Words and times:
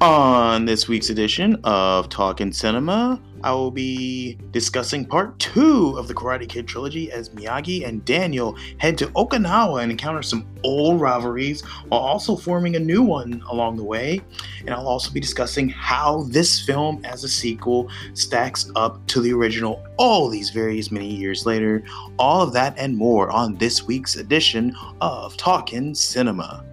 On 0.00 0.64
this 0.64 0.88
week's 0.88 1.08
edition 1.08 1.58
of 1.62 2.08
Talking 2.08 2.52
Cinema, 2.52 3.20
I 3.44 3.52
will 3.52 3.70
be 3.70 4.36
discussing 4.50 5.04
part 5.04 5.38
two 5.38 5.96
of 5.96 6.08
the 6.08 6.14
Karate 6.14 6.48
Kid 6.48 6.66
trilogy 6.66 7.12
as 7.12 7.28
Miyagi 7.30 7.86
and 7.86 8.04
Daniel 8.04 8.56
head 8.78 8.98
to 8.98 9.06
Okinawa 9.08 9.82
and 9.82 9.92
encounter 9.92 10.22
some 10.22 10.46
old 10.64 11.00
rivalries 11.00 11.62
while 11.88 12.00
also 12.00 12.34
forming 12.34 12.74
a 12.74 12.80
new 12.80 13.02
one 13.02 13.40
along 13.48 13.76
the 13.76 13.84
way. 13.84 14.20
And 14.60 14.70
I'll 14.70 14.88
also 14.88 15.12
be 15.12 15.20
discussing 15.20 15.68
how 15.68 16.24
this 16.24 16.60
film, 16.60 17.00
as 17.04 17.22
a 17.22 17.28
sequel, 17.28 17.88
stacks 18.14 18.70
up 18.74 19.06
to 19.08 19.20
the 19.20 19.32
original 19.32 19.84
all 19.96 20.28
these 20.28 20.50
various 20.50 20.90
many 20.90 21.08
years 21.08 21.46
later. 21.46 21.84
All 22.18 22.42
of 22.42 22.52
that 22.54 22.74
and 22.78 22.96
more 22.96 23.30
on 23.30 23.54
this 23.56 23.84
week's 23.84 24.16
edition 24.16 24.74
of 25.00 25.36
Talking 25.36 25.94
Cinema. 25.94 26.64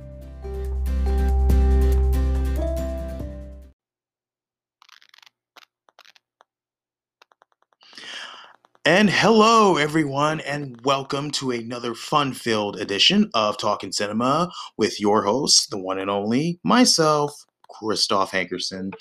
And 8.92 9.10
hello, 9.10 9.78
everyone, 9.78 10.42
and 10.42 10.78
welcome 10.84 11.32
to 11.32 11.52
another 11.52 11.96
fun 11.96 12.34
filled 12.34 12.78
edition 12.78 13.32
of 13.34 13.58
Talking 13.58 13.94
Cinema 13.94 14.52
with 14.76 15.00
your 15.00 15.24
host, 15.24 15.70
the 15.70 15.78
one 15.78 15.98
and 15.98 16.10
only 16.10 16.60
myself, 16.66 17.46
Christoph 17.70 18.34
Hankerson. 18.34 18.92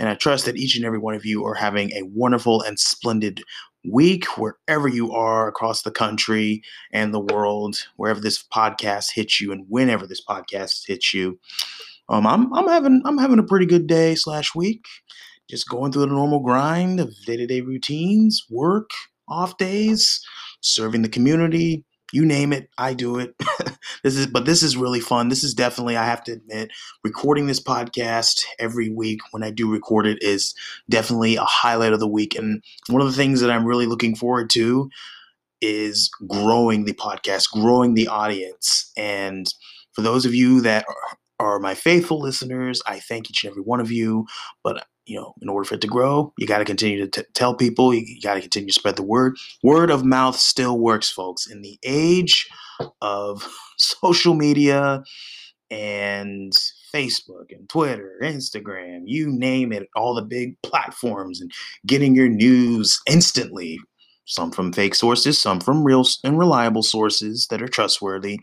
And 0.00 0.08
I 0.08 0.16
trust 0.16 0.46
that 0.46 0.56
each 0.56 0.74
and 0.74 0.84
every 0.84 0.98
one 0.98 1.14
of 1.14 1.24
you 1.24 1.44
are 1.44 1.54
having 1.54 1.92
a 1.92 2.02
wonderful 2.02 2.60
and 2.62 2.76
splendid 2.76 3.44
week 3.88 4.24
wherever 4.36 4.88
you 4.88 5.12
are 5.12 5.46
across 5.46 5.82
the 5.82 5.92
country 5.92 6.60
and 6.92 7.14
the 7.14 7.20
world, 7.20 7.86
wherever 7.94 8.18
this 8.18 8.42
podcast 8.42 9.12
hits 9.14 9.40
you 9.40 9.52
and 9.52 9.64
whenever 9.68 10.08
this 10.08 10.24
podcast 10.28 10.88
hits 10.88 11.14
you. 11.14 11.38
Um, 12.08 12.26
I'm, 12.26 12.52
I'm 12.52 12.66
having 12.66 13.00
I'm 13.04 13.18
having 13.18 13.38
a 13.38 13.44
pretty 13.44 13.66
good 13.66 13.86
day 13.86 14.16
slash 14.16 14.56
week. 14.56 14.86
Just 15.48 15.68
going 15.68 15.92
through 15.92 16.02
the 16.02 16.08
normal 16.08 16.40
grind 16.40 16.98
of 16.98 17.14
day 17.26 17.36
to 17.36 17.46
day 17.46 17.60
routines, 17.60 18.44
work, 18.50 18.90
off 19.28 19.56
days, 19.56 20.20
serving 20.60 21.02
the 21.02 21.08
community, 21.08 21.84
you 22.12 22.24
name 22.24 22.52
it, 22.52 22.70
I 22.78 22.94
do 22.94 23.18
it. 23.18 23.34
this 24.02 24.16
is 24.16 24.26
but 24.26 24.46
this 24.46 24.62
is 24.62 24.76
really 24.76 25.00
fun. 25.00 25.28
This 25.28 25.42
is 25.42 25.54
definitely 25.54 25.96
I 25.96 26.04
have 26.04 26.22
to 26.24 26.32
admit 26.32 26.70
recording 27.02 27.46
this 27.46 27.62
podcast 27.62 28.44
every 28.58 28.88
week 28.88 29.20
when 29.32 29.42
I 29.42 29.50
do 29.50 29.70
record 29.70 30.06
it 30.06 30.22
is 30.22 30.54
definitely 30.88 31.36
a 31.36 31.44
highlight 31.44 31.92
of 31.92 32.00
the 32.00 32.08
week 32.08 32.36
and 32.36 32.62
one 32.88 33.02
of 33.02 33.08
the 33.08 33.16
things 33.16 33.40
that 33.40 33.50
I'm 33.50 33.66
really 33.66 33.86
looking 33.86 34.14
forward 34.14 34.50
to 34.50 34.88
is 35.60 36.10
growing 36.28 36.84
the 36.84 36.94
podcast, 36.94 37.50
growing 37.50 37.94
the 37.94 38.08
audience. 38.08 38.92
And 38.96 39.52
for 39.92 40.02
those 40.02 40.26
of 40.26 40.34
you 40.34 40.60
that 40.60 40.86
are, 41.38 41.58
my 41.58 41.74
faithful 41.74 42.20
listeners, 42.20 42.82
I 42.86 43.00
thank 43.00 43.30
each 43.30 43.44
and 43.44 43.50
every 43.50 43.62
one 43.62 43.80
of 43.80 43.90
you, 43.90 44.26
but 44.62 44.86
you 45.06 45.16
know, 45.16 45.34
in 45.40 45.48
order 45.48 45.64
for 45.64 45.76
it 45.76 45.80
to 45.82 45.86
grow, 45.86 46.32
you 46.36 46.46
got 46.46 46.58
to 46.58 46.64
continue 46.64 46.98
to 47.06 47.22
t- 47.22 47.28
tell 47.32 47.54
people. 47.54 47.94
You, 47.94 48.02
you 48.04 48.20
got 48.20 48.34
to 48.34 48.40
continue 48.40 48.68
to 48.68 48.72
spread 48.72 48.96
the 48.96 49.04
word. 49.04 49.36
Word 49.62 49.90
of 49.90 50.04
mouth 50.04 50.36
still 50.36 50.78
works, 50.78 51.08
folks. 51.08 51.48
In 51.48 51.62
the 51.62 51.78
age 51.84 52.48
of 53.00 53.48
social 53.76 54.34
media 54.34 55.04
and 55.70 56.52
Facebook 56.92 57.50
and 57.50 57.68
Twitter, 57.68 58.18
Instagram, 58.22 59.02
you 59.04 59.28
name 59.30 59.72
it, 59.72 59.88
all 59.94 60.14
the 60.14 60.22
big 60.22 60.60
platforms, 60.62 61.40
and 61.40 61.52
getting 61.86 62.14
your 62.14 62.28
news 62.28 63.00
instantly. 63.08 63.78
Some 64.28 64.50
from 64.50 64.72
fake 64.72 64.96
sources, 64.96 65.38
some 65.38 65.60
from 65.60 65.84
real 65.84 66.04
and 66.24 66.36
reliable 66.36 66.82
sources 66.82 67.46
that 67.50 67.62
are 67.62 67.68
trustworthy. 67.68 68.40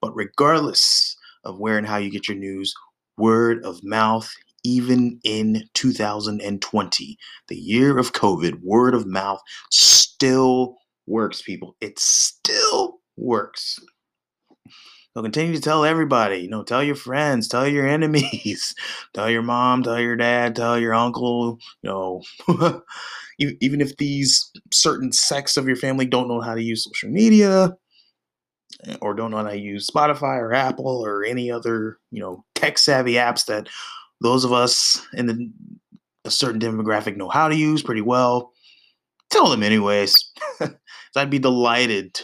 But 0.00 0.16
regardless 0.16 1.14
of 1.46 1.58
where 1.58 1.78
and 1.78 1.86
how 1.86 1.96
you 1.96 2.10
get 2.10 2.28
your 2.28 2.36
news, 2.36 2.74
word 3.16 3.64
of 3.64 3.80
mouth 3.82 4.30
even 4.66 5.20
in 5.22 5.62
2020, 5.74 7.18
the 7.46 7.56
year 7.56 7.98
of 7.98 8.12
COVID, 8.12 8.60
word 8.64 8.94
of 8.94 9.06
mouth 9.06 9.40
still 9.70 10.76
works, 11.06 11.40
people. 11.40 11.76
It 11.80 12.00
still 12.00 12.98
works. 13.16 13.78
So 15.14 15.22
continue 15.22 15.54
to 15.54 15.62
tell 15.62 15.84
everybody, 15.84 16.38
you 16.38 16.50
know, 16.50 16.64
tell 16.64 16.82
your 16.82 16.96
friends, 16.96 17.46
tell 17.46 17.66
your 17.66 17.86
enemies, 17.86 18.74
tell 19.14 19.30
your 19.30 19.42
mom, 19.42 19.84
tell 19.84 20.00
your 20.00 20.16
dad, 20.16 20.56
tell 20.56 20.78
your 20.78 20.94
uncle, 20.94 21.58
you 21.82 21.88
know, 21.88 22.22
even 23.38 23.80
if 23.80 23.96
these 23.96 24.50
certain 24.72 25.12
sects 25.12 25.56
of 25.56 25.68
your 25.68 25.76
family 25.76 26.06
don't 26.06 26.28
know 26.28 26.40
how 26.40 26.54
to 26.54 26.62
use 26.62 26.84
social 26.84 27.08
media 27.08 27.72
or 29.00 29.14
don't 29.14 29.30
know 29.30 29.38
how 29.38 29.44
to 29.44 29.58
use 29.58 29.88
Spotify 29.88 30.38
or 30.38 30.52
Apple 30.52 31.04
or 31.04 31.24
any 31.24 31.50
other, 31.50 31.98
you 32.10 32.20
know, 32.20 32.44
tech 32.54 32.78
savvy 32.78 33.14
apps 33.14 33.46
that 33.46 33.68
those 34.20 34.44
of 34.44 34.52
us 34.52 35.06
in 35.14 35.26
the, 35.26 35.50
a 36.24 36.30
certain 36.30 36.60
demographic 36.60 37.16
know 37.16 37.28
how 37.28 37.48
to 37.48 37.56
use 37.56 37.82
pretty 37.82 38.00
well. 38.00 38.52
Tell 39.30 39.48
them 39.48 39.62
anyways. 39.62 40.32
I'd 41.16 41.30
be 41.30 41.38
delighted 41.38 42.20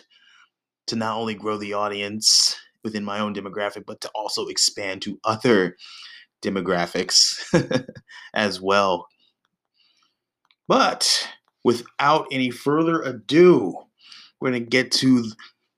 to 0.89 0.97
not 0.97 1.17
only 1.17 1.35
grow 1.35 1.57
the 1.57 1.73
audience 1.73 2.57
within 2.84 3.05
my 3.05 3.21
own 3.21 3.34
demographic, 3.34 3.84
but 3.87 4.01
to 4.01 4.11
also 4.15 4.49
expand 4.49 5.03
to 5.03 5.19
other 5.25 5.77
demographics 6.43 7.41
as 8.34 8.61
well. 8.61 9.07
But 10.69 11.29
without 11.65 12.27
any 12.33 12.51
further 12.51 13.01
ado, 13.03 13.75
we're 14.41 14.51
going 14.51 14.65
to 14.65 14.69
get 14.69 14.91
to 14.93 15.25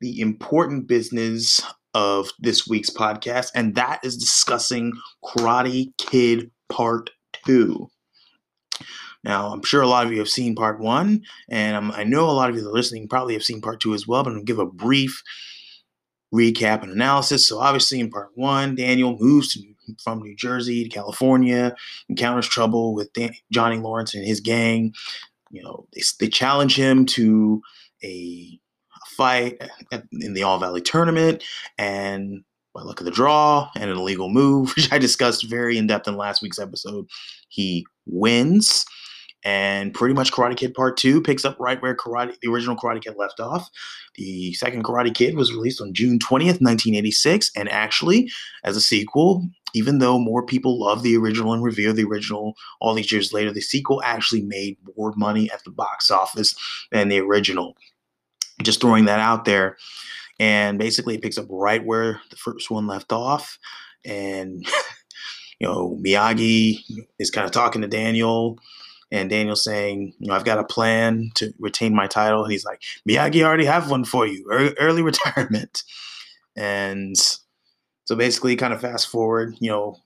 the 0.04 0.20
important 0.20 0.86
business 0.86 1.62
of 1.94 2.28
this 2.38 2.68
week's 2.68 2.90
podcast, 2.90 3.50
and 3.54 3.74
that 3.76 4.00
is 4.04 4.18
discussing 4.18 4.92
Karate 5.24 5.96
Kid 5.96 6.50
Part 6.68 7.08
2. 7.46 7.88
Now, 9.24 9.48
I'm 9.48 9.62
sure 9.62 9.80
a 9.80 9.86
lot 9.86 10.04
of 10.04 10.12
you 10.12 10.18
have 10.18 10.28
seen 10.28 10.54
part 10.54 10.78
one, 10.78 11.22
and 11.48 11.90
I 11.92 12.04
know 12.04 12.28
a 12.28 12.32
lot 12.32 12.50
of 12.50 12.56
you 12.56 12.60
that 12.60 12.68
are 12.68 12.74
listening 12.74 13.08
probably 13.08 13.32
have 13.32 13.42
seen 13.42 13.62
part 13.62 13.80
two 13.80 13.94
as 13.94 14.06
well, 14.06 14.22
but 14.22 14.28
I'm 14.28 14.36
going 14.36 14.44
to 14.44 14.52
give 14.52 14.58
a 14.58 14.66
brief 14.66 15.22
recap 16.34 16.82
and 16.82 16.92
analysis. 16.92 17.48
So, 17.48 17.58
obviously, 17.58 17.98
in 17.98 18.10
part 18.10 18.32
one, 18.34 18.74
Daniel 18.74 19.16
moves 19.18 19.54
to, 19.54 19.62
from 20.02 20.20
New 20.20 20.36
Jersey 20.36 20.84
to 20.84 20.90
California, 20.90 21.74
encounters 22.10 22.46
trouble 22.46 22.92
with 22.92 23.10
Dan- 23.14 23.32
Johnny 23.50 23.78
Lawrence 23.78 24.14
and 24.14 24.26
his 24.26 24.40
gang. 24.40 24.92
You 25.50 25.62
know, 25.62 25.86
they, 25.94 26.02
they 26.20 26.28
challenge 26.28 26.76
him 26.76 27.06
to 27.06 27.62
a 28.02 28.60
fight 29.14 29.62
in 30.12 30.34
the 30.34 30.42
All 30.42 30.58
Valley 30.58 30.80
tournament, 30.80 31.42
and 31.78 32.44
by 32.74 32.82
luck 32.82 33.00
of 33.00 33.06
the 33.06 33.12
draw 33.12 33.70
and 33.76 33.90
an 33.90 33.96
illegal 33.96 34.28
move, 34.28 34.72
which 34.76 34.92
I 34.92 34.98
discussed 34.98 35.48
very 35.48 35.78
in 35.78 35.86
depth 35.86 36.08
in 36.08 36.16
last 36.16 36.42
week's 36.42 36.58
episode, 36.58 37.06
he 37.48 37.86
wins. 38.06 38.84
And 39.46 39.92
pretty 39.92 40.14
much 40.14 40.32
Karate 40.32 40.56
Kid 40.56 40.72
Part 40.72 40.96
2 40.96 41.20
picks 41.20 41.44
up 41.44 41.60
right 41.60 41.80
where 41.82 41.94
Karate, 41.94 42.34
the 42.40 42.48
original 42.48 42.76
Karate 42.76 43.02
Kid 43.02 43.16
left 43.18 43.40
off. 43.40 43.68
The 44.14 44.54
second 44.54 44.84
Karate 44.84 45.14
Kid 45.14 45.36
was 45.36 45.52
released 45.52 45.82
on 45.82 45.92
June 45.92 46.18
20th, 46.18 46.62
1986. 46.62 47.50
And 47.54 47.68
actually, 47.68 48.30
as 48.64 48.74
a 48.74 48.80
sequel, 48.80 49.46
even 49.74 49.98
though 49.98 50.18
more 50.18 50.46
people 50.46 50.80
love 50.80 51.02
the 51.02 51.14
original 51.18 51.52
and 51.52 51.62
revere 51.62 51.92
the 51.92 52.04
original 52.04 52.54
all 52.80 52.94
these 52.94 53.12
years 53.12 53.34
later, 53.34 53.52
the 53.52 53.60
sequel 53.60 54.00
actually 54.02 54.40
made 54.40 54.78
more 54.96 55.12
money 55.14 55.50
at 55.52 55.62
the 55.64 55.70
box 55.70 56.10
office 56.10 56.54
than 56.90 57.08
the 57.08 57.20
original. 57.20 57.76
Just 58.62 58.80
throwing 58.80 59.06
that 59.06 59.20
out 59.20 59.44
there. 59.44 59.76
And 60.38 60.78
basically, 60.78 61.14
it 61.14 61.22
picks 61.22 61.38
up 61.38 61.46
right 61.48 61.84
where 61.84 62.20
the 62.30 62.36
first 62.36 62.70
one 62.70 62.86
left 62.86 63.12
off. 63.12 63.58
And, 64.04 64.66
you 65.60 65.66
know, 65.66 65.98
Miyagi 66.04 66.80
is 67.18 67.30
kind 67.30 67.44
of 67.44 67.52
talking 67.52 67.82
to 67.82 67.88
Daniel. 67.88 68.58
And 69.12 69.30
Daniel 69.30 69.54
saying, 69.54 70.14
you 70.18 70.28
know, 70.28 70.34
I've 70.34 70.44
got 70.44 70.58
a 70.58 70.64
plan 70.64 71.30
to 71.36 71.52
retain 71.60 71.94
my 71.94 72.08
title. 72.08 72.46
He's 72.46 72.64
like, 72.64 72.82
Miyagi 73.08 73.44
already 73.44 73.64
have 73.64 73.90
one 73.90 74.04
for 74.04 74.26
you, 74.26 74.44
early 74.50 75.02
retirement. 75.02 75.82
And 76.56 77.16
so 78.04 78.16
basically, 78.16 78.56
kind 78.56 78.72
of 78.72 78.80
fast 78.80 79.08
forward, 79.08 79.56
you 79.60 79.70
know, 79.70 79.98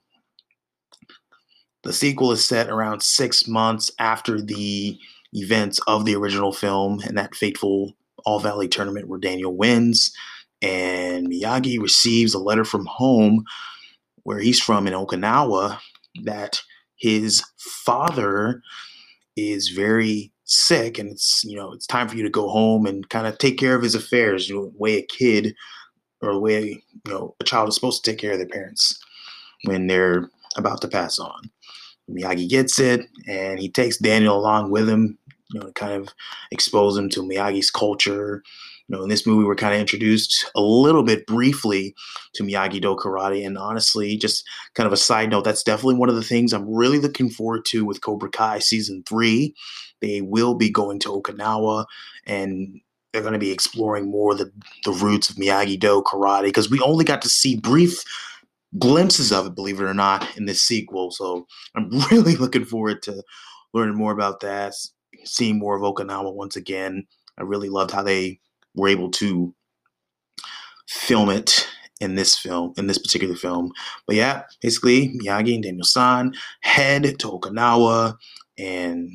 the 1.85 1.93
sequel 1.93 2.33
is 2.33 2.47
set 2.47 2.69
around 2.69 3.03
six 3.03 3.47
months 3.49 3.91
after 3.99 4.41
the 4.41 4.99
events 5.33 5.81
of 5.87 6.05
the 6.05 6.15
original 6.15 6.53
film 6.53 7.01
and 7.01 7.17
that 7.17 7.35
fateful 7.35 7.95
all 8.29 8.41
Valley 8.41 8.69
tournament 8.69 9.09
where 9.09 9.19
Daniel 9.19 9.57
wins. 9.57 10.13
And 10.61 11.29
Miyagi 11.29 11.81
receives 11.81 12.35
a 12.35 12.39
letter 12.39 12.65
from 12.65 12.85
home 12.85 13.45
where 14.25 14.39
he's 14.39 14.61
from 14.61 14.87
in 14.87 14.93
Okinawa 14.93 15.79
that 16.25 16.61
his 16.97 17.43
father 17.57 18.61
is 19.37 19.69
very 19.69 20.31
sick 20.45 20.99
and 20.99 21.11
it's 21.11 21.45
you 21.45 21.55
know 21.55 21.73
it's 21.73 21.87
time 21.87 22.09
for 22.09 22.17
you 22.17 22.23
to 22.23 22.31
go 22.31 22.49
home 22.49 22.87
and 22.87 23.11
kind 23.11 23.27
of 23.27 23.37
take 23.37 23.59
care 23.59 23.75
of 23.77 23.83
his 23.83 23.95
affairs 23.95 24.49
you 24.49 24.57
know 24.57 24.65
the 24.65 24.79
way 24.79 24.97
a 24.97 25.03
kid 25.03 25.55
or 26.23 26.33
the 26.33 26.41
way 26.41 26.83
you 27.05 27.13
know 27.13 27.37
a 27.39 27.45
child 27.45 27.69
is 27.69 27.75
supposed 27.75 28.03
to 28.03 28.11
take 28.11 28.19
care 28.19 28.33
of 28.33 28.39
their 28.39 28.49
parents 28.49 28.99
when 29.65 29.87
they're 29.87 30.31
about 30.57 30.81
to 30.81 30.89
pass 30.89 31.19
on 31.19 31.51
miyagi 32.11 32.49
gets 32.49 32.79
it 32.79 33.03
and 33.29 33.61
he 33.61 33.69
takes 33.69 33.99
daniel 33.99 34.39
along 34.39 34.71
with 34.71 34.89
him 34.89 35.19
you 35.53 35.61
know, 35.61 35.67
to 35.67 35.73
kind 35.73 35.93
of 35.95 36.09
expose 36.51 36.97
him 36.97 37.09
to 37.11 37.23
Miyagi's 37.23 37.71
culture 37.71 38.43
You 38.89 38.97
know, 38.97 39.03
in 39.03 39.09
this 39.09 39.27
movie, 39.27 39.45
we're 39.45 39.55
kind 39.55 39.75
of 39.75 39.81
introduced 39.81 40.51
a 40.55 40.61
little 40.61 41.03
bit 41.03 41.27
briefly 41.27 41.95
to 42.35 42.43
Miyagi 42.43 42.81
Do 42.81 42.97
karate, 42.97 43.47
and 43.47 43.59
honestly, 43.59 44.17
just 44.17 44.45
kind 44.75 44.87
of 44.87 44.93
a 44.93 44.97
side 44.97 45.31
note, 45.31 45.45
that's 45.45 45.63
definitely 45.63 45.97
one 45.97 46.09
of 46.09 46.17
the 46.17 46.23
things 46.23 46.53
I'm 46.53 46.69
really 46.69 46.99
looking 46.99 47.31
forward 47.31 47.65
to 47.67 47.85
with 47.85 48.01
Cobra 48.03 48.31
Kai 48.31 48.59
season 48.61 49.03
three. 49.09 49.55
They 50.01 50.21
will 50.23 50.55
be 50.55 50.71
going 50.71 51.01
to 51.01 51.11
Okinawa, 51.11 51.87
and 52.27 52.81
they're 53.13 53.23
going 53.23 53.33
to 53.33 53.39
be 53.39 53.51
exploring 53.51 54.11
more 54.11 54.35
the 54.35 54.53
the 54.85 54.93
roots 54.93 55.31
of 55.31 55.37
Miyagi 55.37 55.79
Do 55.79 56.03
karate 56.07 56.45
because 56.45 56.71
we 56.71 56.81
only 56.81 57.05
got 57.05 57.23
to 57.23 57.29
see 57.29 57.57
brief 57.59 58.03
glimpses 58.79 59.33
of 59.33 59.47
it, 59.47 59.55
believe 59.55 59.81
it 59.81 59.85
or 59.85 59.95
not, 59.95 60.27
in 60.37 60.47
this 60.47 60.63
sequel. 60.63 61.11
So 61.11 61.47
I'm 61.75 61.91
really 62.11 62.37
looking 62.37 62.65
forward 62.65 63.03
to 63.05 63.23
learning 63.75 63.97
more 63.97 64.13
about 64.13 64.41
that, 64.41 64.75
seeing 65.25 65.59
more 65.59 65.77
of 65.77 65.83
Okinawa 65.83 66.35
once 66.35 66.57
again. 66.57 67.07
I 67.39 67.43
really 67.43 67.69
loved 67.69 67.91
how 67.91 68.03
they 68.03 68.41
were 68.75 68.89
able 68.89 69.11
to 69.13 69.55
film 70.89 71.31
it 71.31 71.69
in 72.01 72.15
this 72.15 72.37
film, 72.37 72.73
in 72.77 72.87
this 72.87 72.99
particular 72.99 73.35
film. 73.35 73.73
But 74.07 74.17
yeah, 74.17 74.45
basically, 74.63 75.09
Miyagi 75.19 75.55
and 75.55 75.63
Daniel 75.63 75.85
San 75.85 76.35
head 76.61 77.03
to 77.19 77.29
Okinawa, 77.29 78.17
and 78.57 79.11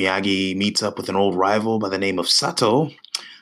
Miyagi 0.00 0.56
meets 0.56 0.82
up 0.82 0.96
with 0.96 1.08
an 1.08 1.16
old 1.16 1.34
rival 1.34 1.78
by 1.78 1.88
the 1.88 1.98
name 1.98 2.18
of 2.18 2.28
Sato, 2.28 2.90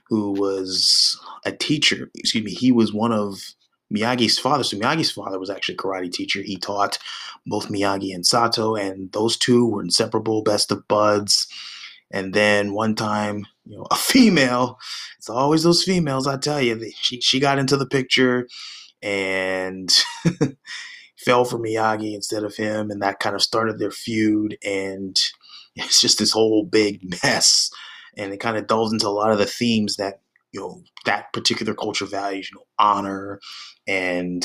who 0.08 0.32
was 0.32 1.18
a 1.44 1.52
teacher. 1.52 2.10
Excuse 2.14 2.44
me, 2.44 2.52
he 2.52 2.72
was 2.72 2.92
one 2.92 3.12
of 3.12 3.54
Miyagi's 3.94 4.38
father. 4.38 4.64
So 4.64 4.76
Miyagi's 4.76 5.10
father 5.10 5.38
was 5.38 5.50
actually 5.50 5.74
a 5.74 5.78
karate 5.78 6.12
teacher. 6.12 6.42
He 6.42 6.56
taught 6.56 6.98
both 7.46 7.68
Miyagi 7.68 8.14
and 8.14 8.26
Sato, 8.26 8.74
and 8.76 9.12
those 9.12 9.36
two 9.36 9.66
were 9.66 9.82
inseparable, 9.82 10.42
best 10.42 10.70
of 10.70 10.86
buds. 10.88 11.46
And 12.10 12.34
then 12.34 12.72
one 12.72 12.94
time, 12.94 13.46
you 13.64 13.76
know, 13.76 13.86
a 13.90 13.96
female, 13.96 14.78
it's 15.18 15.30
always 15.30 15.62
those 15.62 15.84
females, 15.84 16.26
I 16.26 16.36
tell 16.36 16.60
you, 16.60 16.90
she, 17.00 17.20
she 17.20 17.40
got 17.40 17.58
into 17.58 17.76
the 17.76 17.86
picture 17.86 18.48
and 19.02 19.90
fell 21.16 21.44
for 21.44 21.58
Miyagi 21.58 22.14
instead 22.14 22.44
of 22.44 22.56
him. 22.56 22.90
And 22.90 23.02
that 23.02 23.20
kind 23.20 23.34
of 23.34 23.42
started 23.42 23.78
their 23.78 23.90
feud. 23.90 24.58
And 24.64 25.18
it's 25.76 26.00
just 26.00 26.18
this 26.18 26.32
whole 26.32 26.64
big 26.64 27.00
mess. 27.22 27.70
And 28.16 28.32
it 28.32 28.40
kind 28.40 28.56
of 28.56 28.66
delves 28.66 28.92
into 28.92 29.06
a 29.06 29.10
lot 29.10 29.30
of 29.30 29.38
the 29.38 29.46
themes 29.46 29.96
that, 29.96 30.20
you 30.52 30.60
know, 30.60 30.82
that 31.06 31.32
particular 31.32 31.74
culture 31.74 32.06
values, 32.06 32.50
you 32.50 32.58
know, 32.58 32.66
honor 32.78 33.38
and 33.86 34.44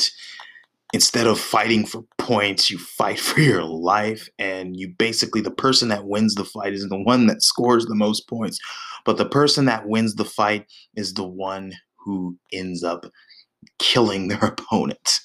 instead 0.92 1.26
of 1.26 1.40
fighting 1.40 1.84
for 1.84 2.04
points, 2.18 2.70
you 2.70 2.78
fight 2.78 3.18
for 3.20 3.40
your 3.40 3.64
life. 3.64 4.28
And 4.38 4.76
you 4.76 4.88
basically, 4.96 5.40
the 5.40 5.50
person 5.50 5.88
that 5.88 6.06
wins 6.06 6.34
the 6.34 6.44
fight 6.44 6.72
is 6.72 6.88
the 6.88 7.02
one 7.02 7.26
that 7.26 7.42
scores 7.42 7.86
the 7.86 7.94
most 7.94 8.28
points. 8.28 8.58
But 9.04 9.18
the 9.18 9.28
person 9.28 9.66
that 9.66 9.86
wins 9.86 10.14
the 10.14 10.24
fight 10.24 10.66
is 10.96 11.14
the 11.14 11.26
one 11.26 11.72
who 11.98 12.36
ends 12.52 12.82
up 12.82 13.06
killing 13.78 14.28
their 14.28 14.44
opponent. 14.44 15.20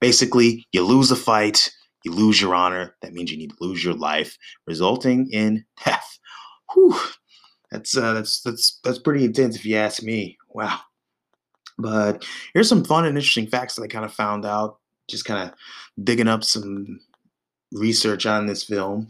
Basically, 0.00 0.66
you 0.72 0.84
lose 0.84 1.10
a 1.10 1.16
fight, 1.16 1.70
you 2.04 2.12
lose 2.12 2.40
your 2.40 2.54
honor. 2.54 2.94
That 3.02 3.14
means 3.14 3.30
you 3.30 3.38
need 3.38 3.50
to 3.50 3.56
lose 3.60 3.82
your 3.82 3.94
life, 3.94 4.36
resulting 4.66 5.28
in 5.32 5.64
death. 5.84 6.18
Whew. 6.74 6.98
That's 7.70 7.96
uh, 7.96 8.12
that's 8.12 8.42
that's 8.42 8.78
that's 8.84 8.98
pretty 8.98 9.24
intense 9.24 9.56
if 9.56 9.64
you 9.64 9.76
ask 9.76 10.02
me. 10.02 10.38
Wow. 10.50 10.78
But 11.78 12.24
here's 12.54 12.68
some 12.68 12.84
fun 12.84 13.04
and 13.04 13.16
interesting 13.16 13.48
facts 13.48 13.74
that 13.74 13.82
I 13.82 13.88
kind 13.88 14.04
of 14.04 14.12
found 14.12 14.46
out 14.46 14.78
just 15.08 15.24
kind 15.24 15.48
of 15.48 15.54
digging 16.04 16.28
up 16.28 16.44
some 16.44 17.00
research 17.72 18.26
on 18.26 18.46
this 18.46 18.64
film. 18.64 19.08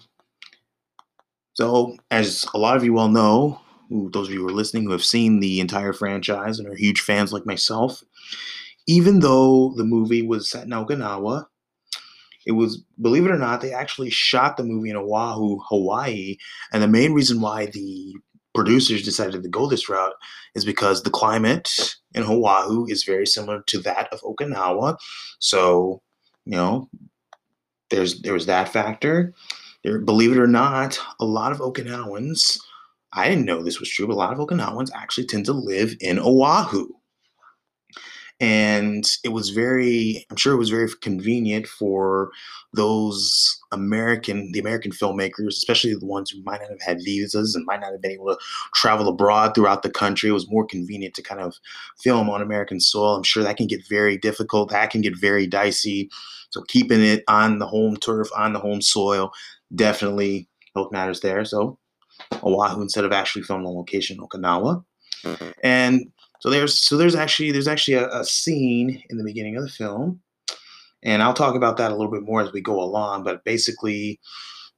So, 1.54 1.96
as 2.10 2.46
a 2.54 2.58
lot 2.58 2.76
of 2.76 2.84
you 2.84 2.92
well 2.92 3.08
know, 3.08 3.60
those 3.90 4.28
of 4.28 4.34
you 4.34 4.40
who 4.40 4.48
are 4.48 4.52
listening 4.52 4.84
who 4.84 4.92
have 4.92 5.04
seen 5.04 5.40
the 5.40 5.60
entire 5.60 5.92
franchise 5.92 6.58
and 6.58 6.68
are 6.68 6.74
huge 6.74 7.00
fans 7.00 7.32
like 7.32 7.46
myself, 7.46 8.02
even 8.86 9.20
though 9.20 9.72
the 9.76 9.84
movie 9.84 10.22
was 10.22 10.50
set 10.50 10.64
in 10.64 10.70
Okinawa, 10.70 11.46
it 12.46 12.52
was, 12.52 12.82
believe 13.00 13.24
it 13.24 13.30
or 13.30 13.38
not, 13.38 13.60
they 13.60 13.72
actually 13.72 14.10
shot 14.10 14.56
the 14.56 14.64
movie 14.64 14.90
in 14.90 14.96
Oahu, 14.96 15.58
Hawaii. 15.68 16.36
And 16.72 16.82
the 16.82 16.88
main 16.88 17.12
reason 17.12 17.40
why 17.40 17.66
the 17.66 18.14
producers 18.56 19.02
decided 19.02 19.42
to 19.42 19.48
go 19.48 19.68
this 19.68 19.88
route 19.88 20.14
is 20.54 20.64
because 20.64 21.02
the 21.02 21.10
climate 21.10 21.94
in 22.14 22.24
Oahu 22.24 22.86
is 22.88 23.04
very 23.04 23.26
similar 23.26 23.62
to 23.68 23.78
that 23.80 24.08
of 24.12 24.20
Okinawa. 24.22 24.96
So, 25.38 26.02
you 26.46 26.56
know, 26.56 26.88
there's 27.90 28.22
there 28.22 28.32
was 28.32 28.46
that 28.46 28.70
factor. 28.70 29.34
There, 29.84 30.00
believe 30.00 30.32
it 30.32 30.38
or 30.38 30.48
not, 30.48 30.98
a 31.20 31.24
lot 31.24 31.52
of 31.52 31.58
Okinawans, 31.58 32.58
I 33.12 33.28
didn't 33.28 33.44
know 33.44 33.62
this 33.62 33.78
was 33.78 33.90
true, 33.90 34.06
but 34.06 34.14
a 34.14 34.16
lot 34.16 34.32
of 34.32 34.38
Okinawans 34.38 34.90
actually 34.94 35.26
tend 35.26 35.44
to 35.44 35.52
live 35.52 35.94
in 36.00 36.18
Oahu 36.18 36.88
and 38.38 39.06
it 39.24 39.30
was 39.30 39.50
very 39.50 40.26
i'm 40.30 40.36
sure 40.36 40.52
it 40.52 40.58
was 40.58 40.68
very 40.68 40.88
convenient 41.00 41.66
for 41.66 42.30
those 42.74 43.58
american 43.72 44.52
the 44.52 44.58
american 44.58 44.92
filmmakers 44.92 45.48
especially 45.48 45.94
the 45.94 46.04
ones 46.04 46.30
who 46.30 46.42
might 46.42 46.60
not 46.60 46.68
have 46.68 46.82
had 46.82 46.98
visas 47.02 47.54
and 47.54 47.64
might 47.64 47.80
not 47.80 47.92
have 47.92 48.02
been 48.02 48.10
able 48.10 48.26
to 48.26 48.38
travel 48.74 49.08
abroad 49.08 49.54
throughout 49.54 49.82
the 49.82 49.90
country. 49.90 50.28
It 50.28 50.32
was 50.32 50.50
more 50.50 50.66
convenient 50.66 51.14
to 51.14 51.22
kind 51.22 51.40
of 51.40 51.56
film 51.98 52.28
on 52.28 52.42
american 52.42 52.80
soil. 52.80 53.16
I'm 53.16 53.22
sure 53.22 53.42
that 53.42 53.56
can 53.56 53.66
get 53.66 53.88
very 53.88 54.18
difficult 54.18 54.70
that 54.70 54.90
can 54.90 55.00
get 55.00 55.16
very 55.18 55.46
dicey. 55.46 56.10
So 56.50 56.62
keeping 56.68 57.02
it 57.02 57.24
on 57.28 57.58
the 57.58 57.66
home 57.66 57.96
turf 57.96 58.28
on 58.36 58.52
the 58.52 58.60
home 58.60 58.82
soil 58.82 59.32
definitely 59.74 60.48
help 60.74 60.92
matters 60.92 61.20
there. 61.20 61.44
So 61.44 61.78
oahu 62.42 62.82
instead 62.82 63.04
of 63.04 63.12
actually 63.12 63.42
filming 63.42 63.66
on 63.66 63.74
location 63.74 64.18
in 64.18 64.26
okinawa. 64.26 64.84
Mm-hmm. 65.24 65.50
and 65.64 66.12
so 66.40 66.50
there's 66.50 66.78
so 66.78 66.96
there's 66.96 67.14
actually 67.14 67.52
there's 67.52 67.68
actually 67.68 67.94
a, 67.94 68.08
a, 68.10 68.24
scene 68.24 69.02
in 69.10 69.18
the 69.18 69.24
beginning 69.24 69.56
of 69.56 69.62
the 69.62 69.68
film, 69.68 70.20
and 71.02 71.22
I'll 71.22 71.34
talk 71.34 71.54
about 71.54 71.76
that 71.78 71.90
a 71.90 71.96
little 71.96 72.12
bit 72.12 72.22
more 72.22 72.40
as 72.40 72.52
we 72.52 72.60
go 72.60 72.80
along. 72.80 73.24
But 73.24 73.44
basically, 73.44 74.20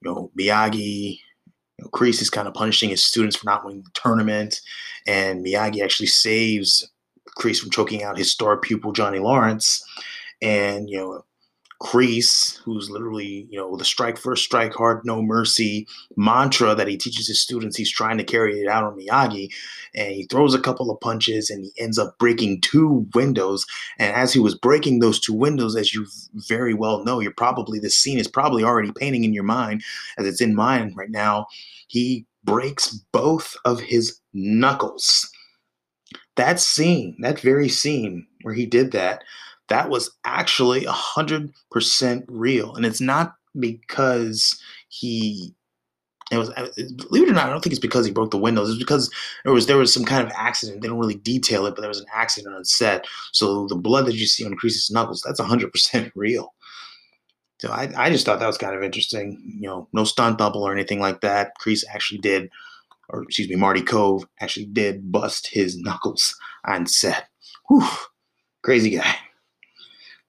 you 0.01 0.11
know, 0.11 0.31
Miyagi, 0.39 1.19
you 1.19 1.85
know, 1.85 1.89
Kreese 1.91 2.23
is 2.23 2.31
kind 2.31 2.49
of 2.49 2.55
punishing 2.55 2.91
his 2.91 3.05
students 3.05 3.37
for 3.37 3.47
not 3.47 3.65
winning 3.65 3.83
the 3.83 3.91
tournament, 3.95 4.61
and 5.07 5.45
Miyagi 5.45 5.83
actually 5.83 6.07
saves 6.07 6.89
Kreese 7.39 7.61
from 7.61 7.71
choking 7.71 8.03
out 8.03 8.19
his 8.19 8.33
star 8.33 8.57
pupil 8.57 8.93
Johnny 8.93 9.19
Lawrence, 9.19 9.83
and 10.41 10.89
you 10.89 10.99
know 10.99 11.25
Kreese, 11.81 12.59
who's 12.65 12.91
literally, 12.91 13.47
you 13.51 13.57
know, 13.57 13.77
the 13.77 13.85
strike 13.85 14.19
first, 14.19 14.45
strike 14.45 14.75
hard, 14.75 15.03
no 15.05 15.23
mercy 15.23 15.87
mantra 16.17 16.75
that 16.75 16.89
he 16.89 16.97
teaches 16.97 17.29
his 17.29 17.41
students. 17.41 17.77
He's 17.77 17.91
trying 17.91 18.19
to 18.19 18.25
carry 18.25 18.61
it 18.61 18.67
out 18.67 18.83
on 18.83 18.99
Miyagi. 18.99 19.49
And 19.95 20.13
he 20.13 20.25
throws 20.25 20.55
a 20.55 20.61
couple 20.61 20.91
of 20.91 21.01
punches 21.01 21.51
and 21.51 21.65
he 21.65 21.73
ends 21.79 21.97
up 21.97 22.19
breaking 22.19 22.63
two 22.63 23.07
windows. 23.15 23.65
And 23.99 24.13
as 24.13 24.33
he 24.33 24.41
was 24.41 24.57
breaking 24.57 24.99
those 24.99 25.21
two 25.21 25.33
windows, 25.35 25.77
as 25.77 25.95
you 25.95 26.07
very 26.35 26.75
well 26.75 27.05
know, 27.05 27.21
you're 27.21 27.33
probably, 27.33 27.79
this 27.79 27.97
scene 27.97 28.19
is 28.19 28.29
probably 28.29 28.65
already 28.65 28.91
painting 28.91 29.23
in 29.23 29.33
your 29.33 29.45
mind, 29.45 29.85
as 30.19 30.27
it's 30.27 30.41
in 30.41 30.57
mine 30.57 30.95
right 30.97 31.11
now. 31.11 31.47
He 31.87 32.27
breaks 32.43 32.91
both 33.13 33.57
of 33.65 33.79
his 33.81 34.21
knuckles. 34.33 35.31
That 36.37 36.59
scene, 36.59 37.17
that 37.21 37.41
very 37.41 37.69
scene 37.69 38.27
where 38.43 38.55
he 38.55 38.67
did 38.67 38.93
that, 38.93 39.23
that 39.69 39.91
was 39.91 40.11
actually 40.25 40.83
100% 40.83 42.25
real. 42.29 42.75
And 42.75 42.87
it's 42.87 43.01
not 43.01 43.35
because 43.59 44.61
he 44.89 45.55
it 46.31 46.37
was 46.37 46.51
uh, 46.51 46.69
believe 47.09 47.23
it 47.23 47.31
or 47.31 47.33
not, 47.33 47.47
I 47.47 47.51
don't 47.51 47.63
think 47.63 47.73
it's 47.73 47.81
because 47.81 48.05
he 48.05 48.13
broke 48.13 48.31
the 48.31 48.37
windows. 48.37 48.69
It's 48.69 48.79
because 48.79 49.11
there 49.45 49.53
was 49.53 49.67
there 49.67 49.79
was 49.79 49.93
some 49.93 50.05
kind 50.05 50.27
of 50.27 50.33
accident. 50.37 50.83
They 50.83 50.89
don't 50.89 50.99
really 50.99 51.15
detail 51.15 51.65
it, 51.67 51.75
but 51.75 51.81
there 51.81 51.89
was 51.89 52.01
an 52.01 52.07
accident 52.13 52.55
on 52.55 52.65
set. 52.65 53.07
So 53.33 53.67
the 53.67 53.77
blood 53.77 54.07
that 54.07 54.15
you 54.15 54.27
see 54.27 54.45
on 54.45 54.55
Kreese's 54.55 54.91
knuckles, 54.91 55.23
that's 55.25 55.41
100% 55.41 56.13
real. 56.15 56.53
So 57.61 57.71
I, 57.71 57.91
I 57.97 58.11
just 58.11 58.25
thought 58.27 58.41
that 58.41 58.47
was 58.47 58.59
kind 58.59 58.77
of 58.77 58.83
interesting. 58.83 59.41
You 59.59 59.69
know, 59.69 59.89
no 59.93 60.05
stunt 60.05 60.39
double 60.39 60.63
or 60.63 60.73
anything 60.73 61.01
like 61.01 61.23
that. 61.23 61.53
Kreese 61.61 61.85
actually 61.91 62.19
did, 62.19 62.51
or 63.09 63.23
excuse 63.23 63.49
me, 63.49 63.57
Marty 63.57 63.83
Kove 63.83 64.25
actually 64.41 64.67
did 64.67 65.11
bust 65.11 65.49
his 65.51 65.79
knuckles 65.83 66.37
on 66.67 66.87
set. 66.87 67.29
Whew, 67.69 67.89
crazy 68.63 68.91
guy. 68.91 69.17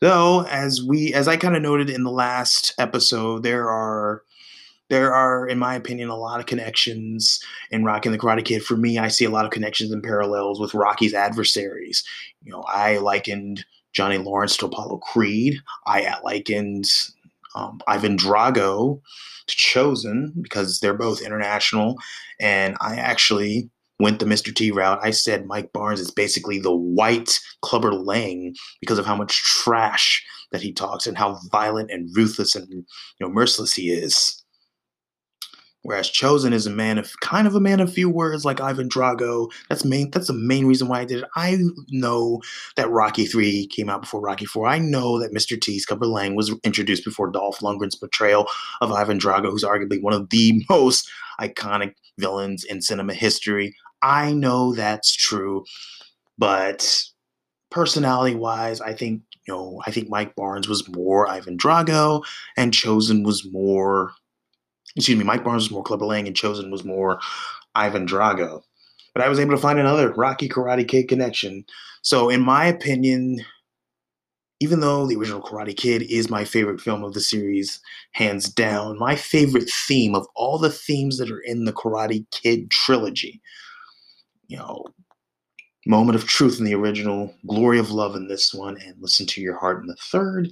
Though, 0.01 0.45
as 0.45 0.81
we, 0.81 1.13
as 1.13 1.27
I 1.27 1.35
kind 1.35 1.55
of 1.55 1.61
noted 1.61 1.89
in 1.89 2.03
the 2.03 2.11
last 2.11 2.73
episode, 2.77 3.43
there 3.43 3.69
are, 3.69 4.23
there 4.89 5.13
are, 5.13 5.45
in 5.47 5.59
my 5.59 5.75
opinion, 5.75 6.09
a 6.09 6.15
lot 6.15 6.39
of 6.39 6.45
connections 6.45 7.43
in 7.69 7.83
Rocky 7.83 8.09
and 8.09 8.13
the 8.13 8.19
Karate 8.21 8.45
Kid. 8.45 8.63
For 8.63 8.77
me, 8.77 8.97
I 8.97 9.09
see 9.09 9.25
a 9.25 9.29
lot 9.29 9.45
of 9.45 9.51
connections 9.51 9.91
and 9.91 10.01
parallels 10.01 10.59
with 10.59 10.73
Rocky's 10.73 11.13
adversaries. 11.13 12.03
You 12.43 12.51
know, 12.51 12.63
I 12.63 12.97
likened 12.97 13.65
Johnny 13.91 14.17
Lawrence 14.17 14.55
to 14.57 14.67
Apollo 14.67 14.97
Creed. 14.99 15.57
I 15.85 16.15
likened 16.23 16.85
um, 17.55 17.81
Ivan 17.87 18.17
Drago 18.17 19.01
to 19.47 19.55
Chozen 19.55 20.41
because 20.41 20.79
they're 20.79 20.93
both 20.93 21.21
international, 21.21 21.97
and 22.39 22.77
I 22.79 22.95
actually 22.95 23.69
went 23.99 24.19
the 24.19 24.25
Mr. 24.25 24.53
T 24.53 24.71
route. 24.71 24.99
I 25.01 25.11
said 25.11 25.45
Mike 25.45 25.71
Barnes 25.73 25.99
is 25.99 26.11
basically 26.11 26.59
the 26.59 26.73
white 26.73 27.39
Clubber 27.61 27.93
Lang 27.93 28.55
because 28.79 28.97
of 28.97 29.05
how 29.05 29.15
much 29.15 29.43
trash 29.43 30.23
that 30.51 30.61
he 30.61 30.71
talks 30.71 31.05
and 31.05 31.17
how 31.17 31.39
violent 31.51 31.91
and 31.91 32.09
ruthless 32.15 32.55
and 32.55 32.67
you 32.69 32.85
know 33.19 33.29
merciless 33.29 33.73
he 33.73 33.91
is. 33.91 34.43
Whereas 35.81 36.11
Chozen 36.11 36.51
is 36.51 36.67
a 36.67 36.71
man 36.71 36.97
of 36.97 37.17
kind 37.21 37.47
of 37.47 37.55
a 37.55 37.59
man 37.61 37.79
of 37.79 37.93
few 37.93 38.09
words, 38.09 38.43
like 38.43 38.59
Ivan 38.59 38.89
Drago. 38.89 39.49
That's 39.69 39.85
main. 39.85 40.11
That's 40.11 40.27
the 40.27 40.33
main 40.33 40.65
reason 40.65 40.89
why 40.89 40.99
I 40.99 41.05
did 41.05 41.19
it. 41.19 41.29
I 41.35 41.57
know 41.89 42.41
that 42.75 42.89
Rocky 42.89 43.25
Three 43.25 43.65
came 43.67 43.89
out 43.89 44.01
before 44.01 44.19
Rocky 44.19 44.45
Four. 44.45 44.67
I 44.67 44.77
know 44.77 45.19
that 45.19 45.33
Mr. 45.33 45.59
T. 45.59 45.81
Clubber 45.87 46.05
Lang 46.05 46.35
was 46.35 46.53
introduced 46.65 47.05
before 47.05 47.31
Dolph 47.31 47.59
Lundgren's 47.59 47.95
portrayal 47.95 48.47
of 48.81 48.91
Ivan 48.91 49.19
Drago, 49.19 49.49
who's 49.49 49.63
arguably 49.63 50.01
one 50.01 50.13
of 50.13 50.29
the 50.29 50.65
most 50.69 51.09
iconic 51.39 51.93
villains 52.19 52.65
in 52.65 52.81
cinema 52.81 53.13
history. 53.13 53.73
I 54.01 54.33
know 54.33 54.73
that's 54.73 55.13
true, 55.15 55.65
but 56.37 57.03
personality-wise, 57.71 58.81
I 58.81 58.93
think 58.93 59.21
you 59.47 59.53
know, 59.53 59.81
I 59.85 59.91
think 59.91 60.09
Mike 60.09 60.35
Barnes 60.35 60.67
was 60.67 60.87
more 60.89 61.27
Ivan 61.27 61.57
Drago, 61.57 62.23
and 62.55 62.71
Chozen 62.71 63.25
was 63.25 63.47
more 63.51 64.11
excuse 64.95 65.17
me, 65.17 65.23
Mike 65.23 65.43
Barnes 65.43 65.63
was 65.63 65.71
more 65.71 65.83
Clubber 65.83 66.05
Lang 66.05 66.27
and 66.27 66.35
Chozen 66.35 66.71
was 66.71 66.83
more 66.83 67.19
Ivan 67.75 68.07
Drago. 68.07 68.61
But 69.13 69.23
I 69.23 69.29
was 69.29 69.39
able 69.39 69.51
to 69.51 69.61
find 69.61 69.79
another 69.79 70.11
Rocky 70.11 70.47
Karate 70.47 70.87
Kid 70.87 71.07
connection. 71.07 71.65
So, 72.01 72.29
in 72.29 72.41
my 72.41 72.65
opinion, 72.65 73.43
even 74.59 74.81
though 74.81 75.07
the 75.07 75.15
original 75.15 75.41
Karate 75.41 75.75
Kid 75.75 76.03
is 76.03 76.29
my 76.29 76.43
favorite 76.43 76.81
film 76.81 77.03
of 77.03 77.13
the 77.13 77.21
series, 77.21 77.79
hands 78.11 78.49
down, 78.49 78.99
my 78.99 79.15
favorite 79.15 79.69
theme 79.87 80.15
of 80.15 80.27
all 80.35 80.57
the 80.57 80.69
themes 80.69 81.17
that 81.17 81.31
are 81.31 81.39
in 81.39 81.65
the 81.65 81.73
Karate 81.73 82.25
Kid 82.31 82.69
trilogy, 82.69 83.41
you 84.49 84.57
know, 84.57 84.83
Moment 85.87 86.17
of 86.17 86.25
Truth 86.25 86.59
in 86.59 86.65
the 86.65 86.75
original, 86.75 87.33
Glory 87.47 87.79
of 87.79 87.91
Love 87.91 88.15
in 88.15 88.27
this 88.27 88.53
one, 88.53 88.77
and 88.81 88.95
Listen 88.99 89.25
to 89.27 89.41
Your 89.41 89.57
Heart 89.57 89.81
in 89.81 89.87
the 89.87 89.95
third. 89.95 90.51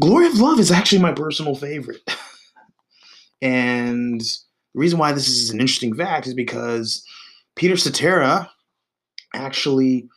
Glory 0.00 0.26
of 0.26 0.40
Love 0.40 0.58
is 0.58 0.70
actually 0.70 1.02
my 1.02 1.12
personal 1.12 1.54
favorite. 1.54 2.00
And 3.42 4.20
the 4.20 4.80
reason 4.80 4.98
why 4.98 5.12
this 5.12 5.28
is 5.28 5.48
an 5.50 5.60
interesting 5.60 5.94
fact 5.94 6.26
is 6.26 6.34
because 6.34 7.02
Peter 7.56 7.76
Cetera 7.76 8.50
actually 9.34 10.08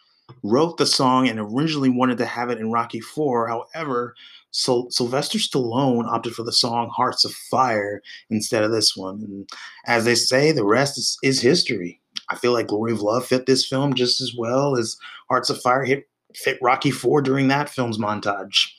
wrote 0.43 0.77
the 0.77 0.85
song 0.85 1.29
and 1.29 1.39
originally 1.39 1.89
wanted 1.89 2.17
to 2.17 2.25
have 2.25 2.49
it 2.49 2.59
in 2.59 2.71
Rocky 2.71 2.99
Four. 2.99 3.47
However, 3.47 4.13
Sylvester 4.53 5.39
Stallone 5.39 6.05
opted 6.05 6.33
for 6.33 6.43
the 6.43 6.51
song 6.51 6.89
Hearts 6.95 7.25
on 7.25 7.31
Fire 7.49 8.01
instead 8.29 8.63
of 8.63 8.71
this 8.71 8.95
one. 8.95 9.21
And 9.23 9.49
as 9.87 10.05
they 10.05 10.15
say, 10.15 10.51
the 10.51 10.65
rest 10.65 10.97
is, 10.97 11.17
is 11.23 11.41
history. 11.41 11.99
I 12.29 12.35
feel 12.35 12.53
like 12.53 12.67
Glory 12.67 12.91
of 12.93 13.01
Love 13.01 13.25
fit 13.25 13.45
this 13.45 13.67
film 13.67 13.95
just 13.95 14.21
as 14.21 14.33
well 14.37 14.77
as 14.77 14.95
Hearts 15.29 15.49
on 15.49 15.57
Fire 15.57 15.83
hit, 15.83 16.07
fit 16.35 16.59
Rocky 16.61 16.91
Four 16.91 17.21
during 17.21 17.47
that 17.47 17.69
film's 17.69 17.97
montage. 17.97 18.69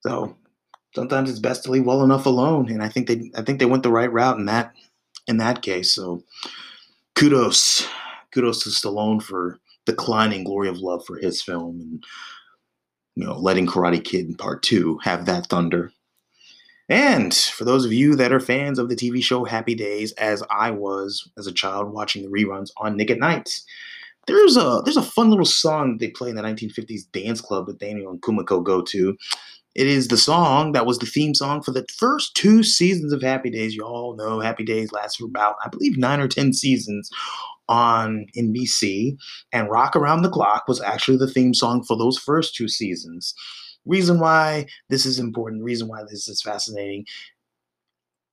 So 0.00 0.36
sometimes 0.94 1.28
it's 1.28 1.40
best 1.40 1.64
to 1.64 1.70
leave 1.72 1.84
well 1.84 2.04
enough 2.04 2.26
alone. 2.26 2.70
And 2.70 2.82
I 2.82 2.88
think 2.88 3.08
they 3.08 3.30
I 3.36 3.42
think 3.42 3.58
they 3.58 3.66
went 3.66 3.82
the 3.82 3.90
right 3.90 4.12
route 4.12 4.38
in 4.38 4.46
that 4.46 4.72
in 5.26 5.38
that 5.38 5.62
case. 5.62 5.92
So 5.92 6.22
kudos. 7.14 7.86
Kudos 8.32 8.62
to 8.64 8.68
Stallone 8.68 9.22
for 9.22 9.58
declining 9.86 10.44
Glory 10.44 10.68
of 10.68 10.78
Love 10.78 11.06
for 11.06 11.16
his 11.16 11.40
film 11.40 11.80
and 11.80 12.04
you 13.16 13.24
know 13.24 13.36
letting 13.38 13.66
Karate 13.66 14.02
Kid 14.02 14.38
Part 14.38 14.62
2 14.62 14.98
have 14.98 15.26
that 15.26 15.46
thunder. 15.46 15.90
And 16.88 17.34
for 17.34 17.64
those 17.64 17.84
of 17.84 17.92
you 17.92 18.14
that 18.14 18.32
are 18.32 18.38
fans 18.38 18.78
of 18.78 18.88
the 18.88 18.94
TV 18.94 19.22
show 19.22 19.44
Happy 19.44 19.74
Days, 19.74 20.12
as 20.12 20.42
I 20.50 20.70
was 20.70 21.28
as 21.36 21.48
a 21.48 21.52
child 21.52 21.92
watching 21.92 22.22
the 22.22 22.28
reruns 22.28 22.70
on 22.76 22.96
Nick 22.96 23.10
at 23.10 23.18
Night, 23.18 23.58
there's 24.28 24.56
a 24.56 24.82
there's 24.84 24.96
a 24.96 25.02
fun 25.02 25.30
little 25.30 25.44
song 25.44 25.98
they 25.98 26.10
play 26.10 26.30
in 26.30 26.36
the 26.36 26.42
1950s 26.42 27.10
dance 27.12 27.40
club 27.40 27.66
that 27.66 27.80
Daniel 27.80 28.10
and 28.10 28.22
Kumiko 28.22 28.62
go 28.62 28.82
to. 28.82 29.16
It 29.74 29.86
is 29.88 30.08
the 30.08 30.16
song 30.16 30.72
that 30.72 30.86
was 30.86 30.98
the 30.98 31.06
theme 31.06 31.34
song 31.34 31.62
for 31.62 31.70
the 31.70 31.84
first 31.98 32.34
two 32.34 32.62
seasons 32.62 33.12
of 33.12 33.20
Happy 33.20 33.50
Days. 33.50 33.74
You 33.74 33.82
all 33.82 34.16
know 34.16 34.40
Happy 34.40 34.64
Days 34.64 34.90
lasts 34.90 35.16
for 35.16 35.26
about, 35.26 35.56
I 35.62 35.68
believe, 35.68 35.98
nine 35.98 36.18
or 36.18 36.28
10 36.28 36.54
seasons 36.54 37.10
on 37.68 38.26
NBC. 38.36 39.16
And 39.52 39.70
Rock 39.70 39.96
Around 39.96 40.22
the 40.22 40.30
Clock 40.30 40.64
was 40.68 40.80
actually 40.80 41.18
the 41.18 41.30
theme 41.30 41.54
song 41.54 41.82
for 41.84 41.96
those 41.96 42.18
first 42.18 42.54
two 42.54 42.68
seasons. 42.68 43.34
Reason 43.84 44.18
why 44.18 44.66
this 44.88 45.06
is 45.06 45.18
important, 45.18 45.62
reason 45.62 45.88
why 45.88 46.02
this 46.02 46.28
is 46.28 46.42
fascinating 46.42 47.04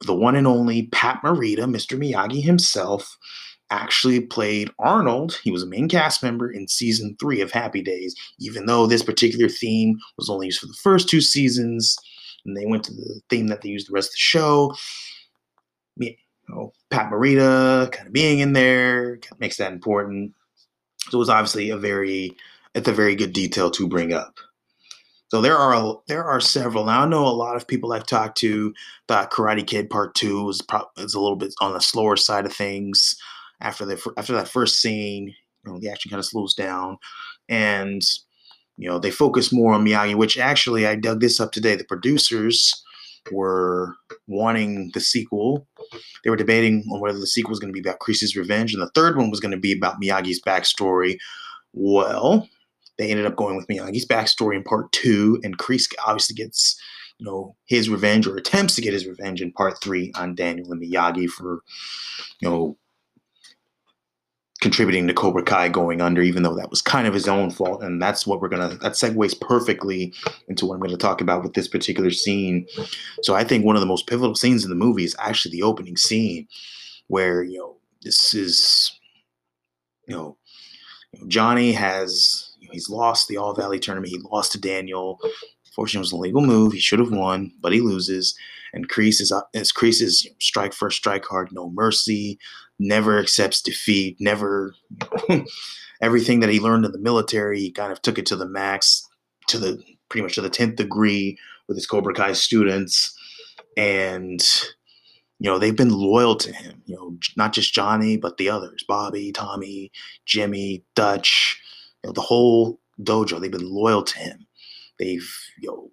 the 0.06 0.16
one 0.16 0.36
and 0.36 0.48
only 0.48 0.88
Pat 0.88 1.22
Morita, 1.24 1.60
Mr. 1.60 1.98
Miyagi 1.98 2.44
himself, 2.44 3.18
actually 3.70 4.20
played 4.20 4.70
Arnold. 4.80 5.40
He 5.44 5.52
was 5.52 5.63
a 5.63 5.68
main 5.68 5.90
cast 5.90 6.22
member 6.22 6.52
in 6.52 6.68
season 6.68 7.16
three 7.20 7.42
of 7.42 7.52
Happy 7.52 7.82
Days, 7.82 8.16
even 8.40 8.66
though 8.66 8.86
this 8.86 9.04
particular 9.04 9.50
theme 9.50 9.98
was 10.18 10.30
only 10.30 10.48
used 10.48 10.60
for 10.60 10.68
the 10.68 10.78
first 10.84 11.10
two 11.10 11.22
seasons. 11.22 11.98
And 12.46 12.58
they 12.58 12.66
went 12.66 12.84
to 12.86 12.94
the 12.94 13.22
theme 13.30 13.48
that 13.48 13.62
they 13.62 13.70
used 13.70 13.88
the 13.88 13.94
rest 13.94 14.10
of 14.10 14.13
the 14.13 14.18
show. 14.18 14.75
Know, 16.50 16.74
Pat 16.90 17.12
Morita 17.12 17.92
kind 17.92 18.08
of 18.08 18.14
being 18.14 18.40
in 18.40 18.54
there 18.54 19.20
makes 19.40 19.58
that 19.58 19.72
important. 19.72 20.34
So 21.10 21.18
it 21.18 21.20
was 21.20 21.30
obviously 21.30 21.70
a 21.70 21.78
very, 21.78 22.36
it's 22.76 22.88
a 22.88 22.94
very 22.94 23.16
good 23.16 23.34
detail 23.34 23.72
to 23.72 23.88
bring 23.88 24.14
up. 24.14 24.36
So 25.32 25.42
there 25.42 25.58
are 25.58 26.00
there 26.08 26.24
are 26.24 26.40
several. 26.40 26.86
Now 26.86 27.02
I 27.02 27.08
know 27.08 27.26
a 27.26 27.30
lot 27.30 27.56
of 27.56 27.68
people 27.68 27.92
I've 27.92 28.06
talked 28.06 28.38
to 28.40 28.72
thought 29.08 29.32
Karate 29.32 29.66
Kid 29.66 29.90
Part 29.90 30.14
Two 30.14 30.44
was 30.44 30.62
pro- 30.62 30.86
is 30.98 31.16
a 31.16 31.20
little 31.20 31.36
bit 31.36 31.56
on 31.60 31.74
the 31.74 31.80
slower 31.80 32.16
side 32.18 32.46
of 32.46 32.54
things 32.54 33.16
after 33.64 33.86
the 33.86 34.14
after 34.18 34.34
that 34.34 34.48
first 34.48 34.80
scene, 34.80 35.34
you 35.66 35.72
know, 35.72 35.80
the 35.80 35.90
action 35.90 36.12
kind 36.12 36.20
of 36.20 36.26
slows 36.26 36.54
down, 36.54 36.98
and 37.50 38.04
you 38.78 38.88
know 38.88 39.00
they 39.00 39.10
focus 39.10 39.52
more 39.52 39.74
on 39.74 39.84
Miyagi. 39.84 40.16
Which 40.16 40.38
actually, 40.38 40.86
I 40.86 40.96
dug 40.96 41.20
this 41.20 41.40
up 41.40 41.52
today. 41.52 41.76
The 41.76 41.86
producers 41.86 42.84
were 43.32 43.96
wanting 44.27 44.92
the 44.94 45.00
sequel. 45.00 45.68
They 46.24 46.30
were 46.30 46.36
debating 46.36 46.84
on 46.92 47.00
whether 47.00 47.20
the 47.20 47.27
sequel 47.27 47.51
was 47.51 47.60
going 47.60 47.74
to 47.74 47.80
be 47.80 47.88
about 47.88 48.00
Kreese's 48.00 48.36
revenge, 48.36 48.74
and 48.74 48.82
the 48.82 48.92
third 48.96 49.18
one 49.18 49.30
was 49.30 49.39
going 49.39 49.51
to 49.51 49.58
be 49.58 49.74
about 49.74 50.01
Miyagi's 50.01 50.42
backstory. 50.42 51.18
Well, 51.74 52.48
they 52.98 53.10
ended 53.10 53.25
up 53.25 53.36
going 53.36 53.56
with 53.56 53.68
Miyagi's 53.68 54.08
backstory 54.08 54.56
in 54.56 54.63
part 54.63 54.92
two, 54.92 55.39
and 55.44 55.58
Kreese 55.58 55.92
obviously 56.06 56.36
gets 56.36 56.80
you 57.20 57.25
know 57.25 57.56
his 57.65 57.89
revenge 57.89 58.27
or 58.27 58.36
attempts 58.38 58.75
to 58.75 58.82
get 58.82 58.94
his 58.94 59.08
revenge 59.08 59.42
in 59.42 59.51
part 59.51 59.82
three 59.82 60.12
on 60.15 60.36
Daniel 60.36 60.72
and 60.72 60.82
Miyagi 60.82 61.27
for 61.30 61.62
you 62.39 62.50
know 62.50 62.77
contributing 64.63 65.05
to 65.05 65.13
Cobra 65.13 65.43
Kai 65.43 65.67
going 65.67 66.01
under, 66.01 66.22
even 66.22 66.41
though 66.41 66.55
that 66.55 66.70
was 66.70 66.82
kind 66.82 67.05
of 67.05 67.13
his 67.13 67.27
own 67.27 67.51
fault. 67.51 67.84
And 67.84 68.01
that's 68.01 68.25
what 68.25 68.41
we're 68.41 68.48
gonna 68.48 68.70
that 68.82 68.93
segues 68.93 69.39
perfectly 69.39 70.13
into 70.48 70.65
what 70.65 70.75
I'm 70.75 70.79
gonna 70.79 70.98
talk 70.98 71.22
about 71.22 71.43
with 71.43 71.53
this 71.53 71.67
particular 71.67 72.10
scene. 72.10 72.65
So 73.22 73.36
I 73.36 73.43
think 73.43 73.65
one 73.65 73.75
of 73.75 73.82
the 73.82 73.88
most 73.88 74.08
pivotal 74.08 74.36
scenes 74.36 74.63
in 74.63 74.70
the 74.70 74.75
movie 74.75 75.03
is 75.03 75.15
actually 75.20 75.51
the 75.51 75.63
opening 75.63 75.98
scene, 75.98 76.48
where 77.08 77.43
you 77.43 77.60
know 77.60 77.75
this 78.01 78.34
is 78.34 78.98
you 80.08 80.15
know 80.15 80.38
Johnny 81.27 81.74
has 81.74 82.55
you 82.60 82.70
know, 82.70 82.72
he's 82.72 82.89
lost 82.89 83.27
the 83.27 83.38
All 83.38 83.53
Valley 83.53 83.79
tournament. 83.79 84.12
He 84.12 84.20
lost 84.32 84.53
to 84.53 84.60
Daniel. 84.60 85.20
Fortunately, 85.75 86.00
it 86.00 86.08
was 86.08 86.12
a 86.13 86.17
legal 86.17 86.41
move. 86.41 86.72
He 86.72 86.79
should 86.79 87.00
have 87.00 87.12
won, 87.12 87.51
but 87.60 87.74
he 87.74 87.82
loses. 87.82 88.34
And 88.72 88.89
Kreese 88.89 89.22
is 89.22 89.22
is 89.22 89.32
uh, 89.32 89.41
you 89.53 90.29
know, 90.32 90.36
strike 90.39 90.74
first, 90.74 90.98
strike 90.98 91.25
hard, 91.25 91.50
no 91.51 91.70
mercy 91.70 92.39
never 92.84 93.20
accepts 93.20 93.62
defeat, 93.62 94.18
never 94.20 94.75
everything 96.02 96.42
that 96.42 96.50
he 96.50 96.60
learned 96.60 96.86
in 96.86 96.92
the 96.92 97.00
military, 97.00 97.60
he 97.60 97.72
kind 97.72 97.92
of 97.92 98.02
took 98.02 98.18
it 98.18 98.25
to 98.28 98.36
the 98.36 98.48
max, 98.48 99.08
to 99.48 99.58
the 99.58 99.82
pretty 100.10 100.24
much 100.24 100.36
to 100.36 100.42
the 100.42 100.50
10th 100.50 100.75
degree 100.75 101.38
with 101.68 101.78
his 101.78 101.88
Cobra 101.88 102.13
Kai 102.13 102.34
students. 102.34 103.18
And, 103.78 104.42
you 105.40 105.50
know, 105.50 105.58
they've 105.58 105.75
been 105.75 105.90
loyal 105.90 106.36
to 106.36 106.54
him, 106.54 106.84
you 106.86 106.96
know, 106.96 107.18
not 107.38 107.54
just 107.54 107.74
Johnny, 107.74 108.18
but 108.18 108.38
the 108.38 108.50
others 108.50 108.84
Bobby, 108.88 109.32
Tommy, 109.32 109.92
Jimmy, 110.25 110.84
Dutch, 110.96 111.60
you 112.04 112.10
know, 112.10 112.13
the 112.13 112.22
whole 112.22 112.80
dojo, 113.02 113.40
they've 113.40 113.52
been 113.52 113.68
loyal 113.70 114.04
to 114.04 114.20
him. 114.20 114.46
They've, 115.00 115.28
you 115.60 115.70
know, 115.70 115.90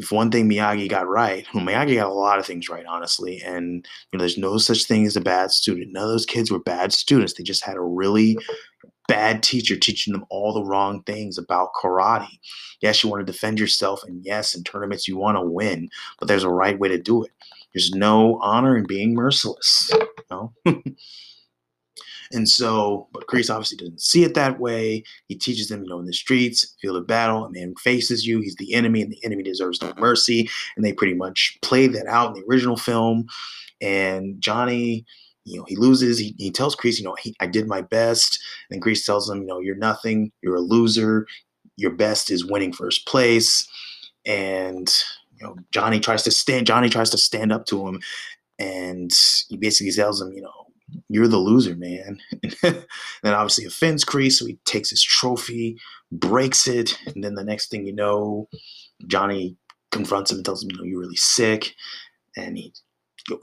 if 0.00 0.10
one 0.10 0.30
thing 0.30 0.48
Miyagi 0.48 0.88
got 0.88 1.08
right, 1.08 1.46
well, 1.54 1.64
Miyagi 1.64 1.96
got 1.96 2.10
a 2.10 2.14
lot 2.14 2.38
of 2.38 2.46
things 2.46 2.68
right, 2.68 2.86
honestly. 2.86 3.40
And 3.44 3.86
you 4.10 4.16
know, 4.16 4.18
there's 4.18 4.38
no 4.38 4.58
such 4.58 4.84
thing 4.84 5.06
as 5.06 5.16
a 5.16 5.20
bad 5.20 5.50
student. 5.50 5.92
None 5.92 6.04
of 6.04 6.08
those 6.08 6.26
kids 6.26 6.50
were 6.50 6.58
bad 6.58 6.92
students. 6.92 7.34
They 7.34 7.44
just 7.44 7.64
had 7.64 7.76
a 7.76 7.82
really 7.82 8.38
bad 9.06 9.42
teacher 9.42 9.76
teaching 9.76 10.12
them 10.12 10.24
all 10.30 10.52
the 10.52 10.64
wrong 10.64 11.02
things 11.02 11.36
about 11.36 11.74
karate. 11.74 12.38
Yes, 12.80 13.02
you 13.02 13.10
want 13.10 13.26
to 13.26 13.32
defend 13.32 13.60
yourself, 13.60 14.02
and 14.04 14.24
yes, 14.24 14.54
in 14.54 14.64
tournaments 14.64 15.06
you 15.06 15.16
want 15.16 15.36
to 15.36 15.42
win, 15.42 15.90
but 16.18 16.28
there's 16.28 16.44
a 16.44 16.50
right 16.50 16.78
way 16.78 16.88
to 16.88 16.98
do 16.98 17.24
it. 17.24 17.32
There's 17.74 17.90
no 17.92 18.38
honor 18.40 18.76
in 18.76 18.84
being 18.86 19.14
merciless. 19.14 19.90
You 19.92 20.24
know? 20.30 20.52
And 22.32 22.48
so, 22.48 23.08
but 23.12 23.26
Kreese 23.26 23.50
obviously 23.50 23.76
doesn't 23.76 24.00
see 24.00 24.22
it 24.22 24.34
that 24.34 24.60
way. 24.60 25.02
He 25.26 25.34
teaches 25.34 25.68
them, 25.68 25.82
you 25.82 25.88
know, 25.88 25.98
in 25.98 26.06
the 26.06 26.12
streets, 26.12 26.76
field 26.80 26.96
of 26.96 27.06
battle, 27.06 27.44
a 27.44 27.50
man 27.50 27.74
faces 27.82 28.26
you, 28.26 28.40
he's 28.40 28.54
the 28.56 28.72
enemy, 28.72 29.02
and 29.02 29.12
the 29.12 29.24
enemy 29.24 29.42
deserves 29.42 29.82
no 29.82 29.92
mercy. 29.98 30.48
And 30.76 30.84
they 30.84 30.92
pretty 30.92 31.14
much 31.14 31.58
played 31.62 31.92
that 31.94 32.06
out 32.06 32.28
in 32.28 32.34
the 32.34 32.48
original 32.48 32.76
film. 32.76 33.26
And 33.80 34.40
Johnny, 34.40 35.04
you 35.44 35.58
know, 35.58 35.64
he 35.66 35.74
loses. 35.74 36.18
He, 36.18 36.34
he 36.38 36.50
tells 36.50 36.76
Kreese, 36.76 36.98
you 36.98 37.04
know, 37.04 37.16
he, 37.18 37.34
I 37.40 37.46
did 37.46 37.66
my 37.66 37.80
best. 37.80 38.38
And 38.70 38.82
Kreese 38.82 39.04
tells 39.04 39.28
him, 39.28 39.40
you 39.40 39.46
know, 39.46 39.58
you're 39.58 39.74
nothing. 39.74 40.30
You're 40.42 40.56
a 40.56 40.60
loser. 40.60 41.26
Your 41.76 41.92
best 41.92 42.30
is 42.30 42.44
winning 42.44 42.72
first 42.72 43.06
place. 43.06 43.66
And 44.24 44.88
you 45.40 45.46
know, 45.46 45.56
Johnny 45.72 46.00
tries 46.00 46.22
to 46.24 46.30
stand. 46.30 46.66
Johnny 46.66 46.88
tries 46.88 47.10
to 47.10 47.18
stand 47.18 47.52
up 47.52 47.66
to 47.66 47.86
him, 47.86 48.00
and 48.58 49.10
he 49.48 49.56
basically 49.56 49.92
tells 49.92 50.20
him, 50.20 50.32
you 50.32 50.42
know, 50.42 50.66
you're 51.08 51.28
the 51.28 51.38
loser, 51.38 51.76
man. 51.76 52.20
then 52.62 53.34
obviously 53.34 53.64
offends 53.64 54.04
Kreese, 54.04 54.32
so 54.32 54.46
he 54.46 54.58
takes 54.64 54.90
his 54.90 55.02
trophy, 55.02 55.78
breaks 56.12 56.66
it, 56.66 56.98
and 57.06 57.22
then 57.24 57.34
the 57.34 57.44
next 57.44 57.70
thing 57.70 57.86
you 57.86 57.94
know, 57.94 58.48
Johnny 59.06 59.56
confronts 59.90 60.30
him 60.30 60.38
and 60.38 60.44
tells 60.44 60.62
him, 60.62 60.70
you 60.72 60.78
know, 60.78 60.84
you're 60.84 61.00
really 61.00 61.16
sick, 61.16 61.74
and 62.36 62.56
he 62.56 62.72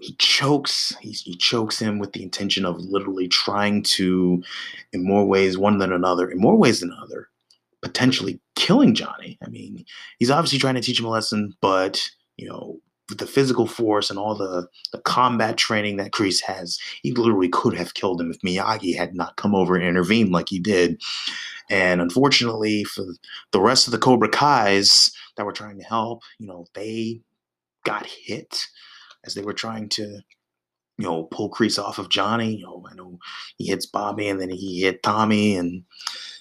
he 0.01 0.15
chokes. 0.17 0.95
He, 1.01 1.11
he 1.11 1.35
chokes 1.35 1.79
him 1.79 1.99
with 1.99 2.13
the 2.13 2.23
intention 2.23 2.65
of 2.65 2.79
literally 2.79 3.27
trying 3.27 3.83
to 3.83 4.43
in 4.93 5.05
more 5.05 5.25
ways 5.25 5.57
one 5.57 5.77
than 5.77 5.93
another 5.93 6.29
in 6.29 6.39
more 6.39 6.57
ways 6.57 6.79
than 6.79 6.91
another 6.91 7.29
potentially 7.83 8.39
killing 8.55 8.95
johnny. 8.95 9.37
I 9.45 9.49
mean 9.49 9.85
he's 10.17 10.31
obviously 10.31 10.59
trying 10.59 10.75
to 10.75 10.81
teach 10.81 10.99
him 10.99 11.05
a 11.05 11.09
lesson 11.09 11.53
but 11.61 12.09
you 12.37 12.49
know 12.49 12.79
with 13.09 13.19
the 13.19 13.27
physical 13.27 13.67
force 13.67 14.09
and 14.09 14.19
all 14.19 14.35
the, 14.35 14.67
the 14.91 14.99
combat 14.99 15.57
training 15.57 15.97
that 15.97 16.11
Kreese 16.11 16.41
has, 16.43 16.77
he 17.01 17.11
literally 17.11 17.49
could 17.49 17.73
have 17.75 17.93
killed 17.93 18.19
him 18.19 18.31
if 18.31 18.39
Miyagi 18.41 18.95
had 18.95 19.15
not 19.15 19.37
come 19.37 19.55
over 19.55 19.75
and 19.75 19.85
intervened 19.85 20.31
like 20.31 20.49
he 20.49 20.59
did. 20.59 21.01
And 21.69 22.01
unfortunately, 22.01 22.83
for 22.83 23.05
the 23.51 23.61
rest 23.61 23.87
of 23.87 23.91
the 23.91 23.97
Cobra 23.97 24.29
Kais 24.29 25.11
that 25.35 25.45
were 25.45 25.51
trying 25.51 25.77
to 25.79 25.85
help, 25.85 26.23
you 26.39 26.47
know, 26.47 26.65
they 26.73 27.21
got 27.83 28.05
hit 28.05 28.67
as 29.25 29.33
they 29.33 29.41
were 29.41 29.53
trying 29.53 29.89
to, 29.89 30.03
you 30.03 31.05
know, 31.05 31.23
pull 31.23 31.49
Kreese 31.49 31.81
off 31.81 31.99
of 31.99 32.09
Johnny. 32.09 32.55
You 32.55 32.65
know, 32.65 32.85
I 32.89 32.95
know 32.95 33.19
he 33.57 33.67
hits 33.67 33.85
Bobby 33.85 34.27
and 34.27 34.39
then 34.39 34.49
he 34.49 34.81
hit 34.81 35.03
Tommy 35.03 35.55
and 35.55 35.83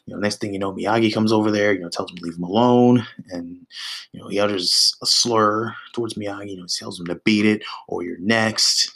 you 0.06 0.14
know, 0.14 0.20
next 0.20 0.40
thing 0.40 0.52
you 0.52 0.58
know, 0.58 0.72
Miyagi 0.72 1.12
comes 1.12 1.32
over 1.32 1.50
there, 1.50 1.72
you 1.72 1.80
know, 1.80 1.88
tells 1.88 2.10
him 2.10 2.16
to 2.18 2.22
leave 2.24 2.36
him 2.36 2.44
alone, 2.44 3.04
and 3.30 3.66
you 4.12 4.20
know, 4.20 4.28
he 4.28 4.38
utters 4.38 4.96
a 5.02 5.06
slur 5.06 5.74
towards 5.92 6.14
Miyagi, 6.14 6.50
you 6.50 6.56
know, 6.56 6.66
tells 6.66 7.00
him 7.00 7.06
to 7.06 7.16
beat 7.16 7.44
it 7.44 7.62
or 7.88 8.04
you're 8.04 8.18
next. 8.20 8.92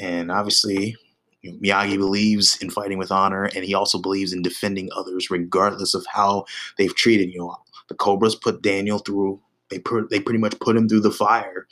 And 0.00 0.30
obviously, 0.30 0.96
you 1.42 1.52
know, 1.52 1.58
Miyagi 1.58 1.98
believes 1.98 2.56
in 2.62 2.70
fighting 2.70 2.96
with 2.96 3.12
honor, 3.12 3.44
and 3.54 3.64
he 3.64 3.74
also 3.74 3.98
believes 3.98 4.32
in 4.32 4.40
defending 4.40 4.88
others, 4.96 5.30
regardless 5.30 5.92
of 5.92 6.06
how 6.10 6.46
they've 6.78 6.94
treated 6.94 7.30
you. 7.30 7.40
Know, 7.40 7.56
the 7.88 7.94
Cobras 7.94 8.34
put 8.34 8.62
Daniel 8.62 8.98
through; 8.98 9.40
they 9.68 9.78
put 9.78 10.08
they 10.08 10.20
pretty 10.20 10.38
much 10.40 10.58
put 10.60 10.76
him 10.76 10.88
through 10.88 11.00
the 11.00 11.10
fire 11.10 11.66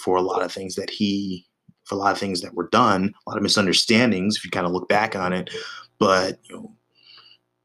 for 0.00 0.16
a 0.16 0.22
lot 0.22 0.42
of 0.42 0.52
things 0.52 0.76
that 0.76 0.90
he 0.90 1.44
for 1.84 1.96
a 1.96 1.98
lot 1.98 2.12
of 2.12 2.18
things 2.18 2.42
that 2.42 2.54
were 2.54 2.68
done, 2.68 3.12
a 3.26 3.30
lot 3.30 3.36
of 3.36 3.42
misunderstandings 3.42 4.36
if 4.36 4.44
you 4.44 4.50
kind 4.50 4.66
of 4.66 4.72
look 4.72 4.88
back 4.88 5.16
on 5.16 5.32
it. 5.32 5.50
But 5.98 6.38
you 6.48 6.54
know, 6.56 6.72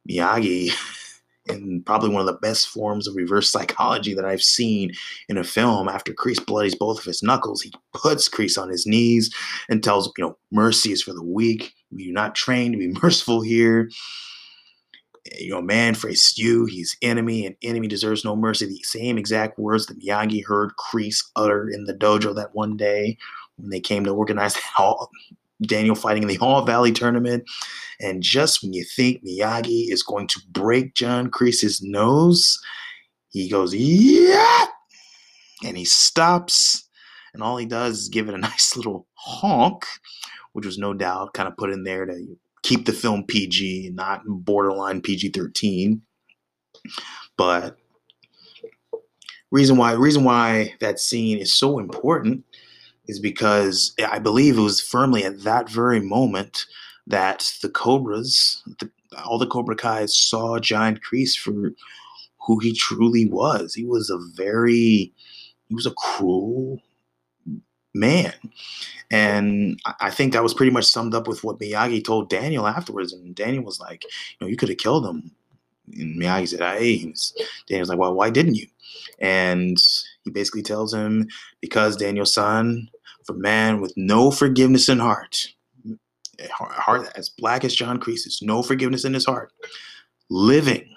Miyagi, 0.09 0.71
in 1.47 1.83
probably 1.83 2.09
one 2.09 2.21
of 2.21 2.27
the 2.27 2.39
best 2.41 2.69
forms 2.69 3.07
of 3.07 3.15
reverse 3.15 3.49
psychology 3.49 4.13
that 4.13 4.25
I've 4.25 4.43
seen 4.43 4.91
in 5.27 5.37
a 5.37 5.43
film, 5.43 5.89
after 5.89 6.13
Kreese 6.13 6.45
bloodies 6.45 6.75
both 6.75 6.99
of 6.99 7.05
his 7.05 7.21
knuckles, 7.21 7.61
he 7.61 7.73
puts 7.93 8.29
Kreese 8.29 8.61
on 8.61 8.69
his 8.69 8.85
knees 8.85 9.33
and 9.69 9.83
tells 9.83 10.11
you 10.17 10.23
know, 10.23 10.37
mercy 10.51 10.91
is 10.91 11.03
for 11.03 11.13
the 11.13 11.23
weak. 11.23 11.73
We 11.91 12.05
do 12.05 12.11
not 12.13 12.35
train 12.35 12.71
to 12.71 12.77
be 12.77 12.87
merciful 13.01 13.41
here 13.41 13.89
you 15.39 15.51
know, 15.51 15.61
man 15.61 15.95
faced 15.95 16.37
you, 16.37 16.65
he's 16.65 16.97
enemy, 17.01 17.45
and 17.45 17.55
enemy 17.61 17.87
deserves 17.87 18.25
no 18.25 18.35
mercy. 18.35 18.65
The 18.65 18.81
same 18.83 19.17
exact 19.17 19.57
words 19.57 19.85
that 19.85 19.99
Miyagi 19.99 20.45
heard 20.45 20.71
Kreese 20.77 21.23
utter 21.35 21.69
in 21.69 21.85
the 21.85 21.93
dojo 21.93 22.35
that 22.35 22.53
one 22.53 22.75
day 22.75 23.17
when 23.57 23.69
they 23.69 23.79
came 23.79 24.03
to 24.03 24.11
organize 24.11 24.55
Hall, 24.75 25.09
Daniel 25.67 25.95
fighting 25.95 26.23
in 26.23 26.29
the 26.29 26.39
All 26.39 26.65
Valley 26.65 26.91
tournament. 26.91 27.43
And 27.99 28.21
just 28.21 28.61
when 28.61 28.73
you 28.73 28.83
think 28.83 29.23
Miyagi 29.23 29.91
is 29.91 30.03
going 30.03 30.27
to 30.27 30.41
break 30.49 30.95
John 30.95 31.29
Kreese's 31.29 31.81
nose, 31.81 32.59
he 33.29 33.49
goes, 33.49 33.73
yeah! 33.73 34.65
And 35.63 35.77
he 35.77 35.85
stops, 35.85 36.87
and 37.33 37.41
all 37.41 37.57
he 37.57 37.65
does 37.65 37.99
is 37.99 38.09
give 38.09 38.27
it 38.27 38.35
a 38.35 38.37
nice 38.49 38.75
little 38.75 39.07
honk, 39.15 39.85
which 40.53 40.65
was 40.65 40.77
no 40.77 40.93
doubt 40.93 41.33
kind 41.33 41.47
of 41.47 41.57
put 41.57 41.71
in 41.71 41.83
there 41.83 42.05
to 42.05 42.37
keep 42.63 42.85
the 42.85 42.93
film 42.93 43.23
PG, 43.25 43.91
not 43.93 44.21
borderline 44.25 45.01
PG 45.01 45.29
13. 45.29 46.01
But 47.37 47.77
reason 49.51 49.77
why 49.77 49.93
reason 49.93 50.23
why 50.23 50.73
that 50.79 50.99
scene 50.99 51.37
is 51.37 51.53
so 51.53 51.77
important 51.79 52.43
is 53.07 53.19
because 53.19 53.93
I 54.07 54.19
believe 54.19 54.57
it 54.57 54.61
was 54.61 54.81
firmly 54.81 55.23
at 55.23 55.43
that 55.43 55.69
very 55.69 55.99
moment 55.99 56.65
that 57.07 57.51
the 57.61 57.69
Cobras, 57.69 58.63
the, 58.79 58.89
all 59.25 59.37
the 59.37 59.47
Cobra 59.47 59.75
Kai 59.75 60.05
saw 60.05 60.59
John 60.59 60.97
Kreese 60.97 61.35
for 61.35 61.73
who 62.45 62.59
he 62.59 62.73
truly 62.73 63.27
was. 63.27 63.73
He 63.73 63.85
was 63.85 64.09
a 64.09 64.19
very, 64.35 65.13
he 65.67 65.75
was 65.75 65.85
a 65.85 65.91
cruel 65.91 66.81
man. 67.93 68.33
And 69.11 69.79
I 69.99 70.09
think 70.09 70.33
that 70.33 70.43
was 70.43 70.53
pretty 70.53 70.71
much 70.71 70.85
summed 70.85 71.13
up 71.13 71.27
with 71.27 71.43
what 71.43 71.59
Miyagi 71.59 72.03
told 72.03 72.29
Daniel 72.29 72.67
afterwards. 72.67 73.13
And 73.13 73.35
Daniel 73.35 73.63
was 73.63 73.79
like, 73.79 74.03
you 74.03 74.37
know, 74.41 74.47
you 74.47 74.57
could 74.57 74.69
have 74.69 74.77
killed 74.77 75.05
him. 75.05 75.31
And 75.93 76.19
Miyagi 76.19 76.47
said, 76.47 76.61
hey. 76.61 77.13
Daniel's 77.67 77.89
like, 77.89 77.99
well, 77.99 78.15
why 78.15 78.29
didn't 78.29 78.55
you? 78.55 78.67
And 79.19 79.77
he 80.23 80.31
basically 80.31 80.63
tells 80.63 80.93
him, 80.93 81.27
because 81.61 81.95
Daniel-san, 81.97 82.89
for 83.25 83.33
man 83.33 83.81
with 83.81 83.93
no 83.95 84.31
forgiveness 84.31 84.89
in 84.89 84.99
heart, 84.99 85.47
heart 86.51 87.09
as 87.15 87.29
black 87.29 87.63
as 87.63 87.75
John 87.75 87.99
Kreese's, 87.99 88.39
no 88.41 88.63
forgiveness 88.63 89.05
in 89.05 89.13
his 89.13 89.25
heart, 89.25 89.51
living 90.29 90.89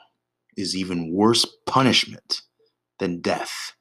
is 0.57 0.77
even 0.77 1.13
worse 1.13 1.45
punishment 1.67 2.43
than 2.99 3.21
death. 3.21 3.75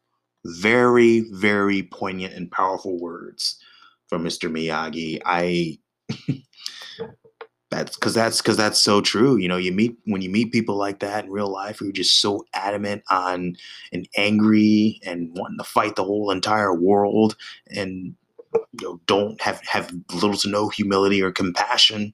Very, 0.45 1.21
very 1.31 1.84
poignant 1.84 2.34
and 2.34 2.51
powerful 2.51 2.99
words 2.99 3.60
from 4.08 4.23
Mr. 4.23 4.51
Miyagi. 4.51 5.19
I 5.25 5.79
that's 7.71 7.95
because 7.95 8.13
that's 8.13 8.41
because 8.41 8.58
that's 8.58 8.80
so 8.80 9.01
true. 9.01 9.38
You 9.38 9.47
know, 9.47 9.58
you 9.58 9.71
meet 9.71 9.97
when 10.06 10.21
you 10.21 10.30
meet 10.30 10.51
people 10.51 10.75
like 10.75 10.99
that 10.99 11.25
in 11.25 11.32
real 11.32 11.51
life 11.51 11.80
who 11.80 11.89
are 11.89 11.93
just 11.93 12.21
so 12.21 12.45
adamant 12.54 13.04
on 13.10 13.56
and 13.91 14.08
angry 14.15 14.99
and 15.04 15.30
wanting 15.36 15.58
to 15.58 15.63
fight 15.63 15.95
the 15.95 16.04
whole 16.04 16.32
entire 16.32 16.73
world 16.73 17.36
and 17.67 18.15
you 18.54 18.88
know 18.88 19.01
don't 19.08 19.41
have 19.41 19.62
have 19.65 19.91
little 20.13 20.38
to 20.38 20.49
no 20.49 20.69
humility 20.69 21.21
or 21.21 21.32
compassion. 21.32 22.13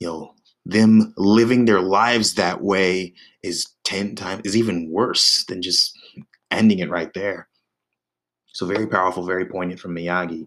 You 0.00 0.06
know, 0.08 0.34
them 0.66 1.14
living 1.16 1.64
their 1.64 1.80
lives 1.80 2.34
that 2.34 2.62
way 2.62 3.14
is 3.42 3.68
10 3.84 4.14
times 4.14 4.42
is 4.44 4.56
even 4.56 4.90
worse 4.90 5.44
than 5.44 5.62
just 5.62 5.98
ending 6.50 6.78
it 6.80 6.90
right 6.90 7.12
there. 7.14 7.48
So 8.52 8.66
very 8.66 8.86
powerful, 8.86 9.24
very 9.26 9.44
poignant 9.46 9.80
from 9.80 9.96
Miyagi. 9.96 10.46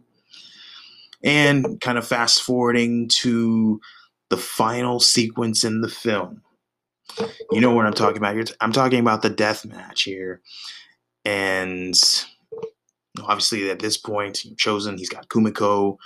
And 1.26 1.82
kind 1.82 1.98
of 1.98 2.08
fast 2.08 2.44
forwarding 2.44 3.10
to 3.10 3.82
the 4.30 4.38
final 4.38 5.00
sequence 5.00 5.64
in 5.64 5.82
the 5.82 5.90
film. 5.90 6.42
You 7.52 7.62
know 7.62 7.72
what 7.72 7.86
I'm 7.86 7.94
talking 7.94 8.18
about. 8.18 8.36
Here. 8.36 8.46
I'm 8.62 8.72
talking 8.72 9.00
about 9.00 9.22
the 9.22 9.30
death 9.30 9.66
match 9.66 10.04
here. 10.04 10.42
And 11.26 11.96
obviously 13.24 13.70
at 13.70 13.80
this 13.80 13.98
point, 13.98 14.44
Chozen, 14.56 14.98
he's 14.98 15.10
got 15.10 15.28
Kumiko 15.30 15.98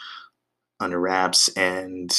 under 0.80 1.00
wraps, 1.00 1.50
and 1.50 2.10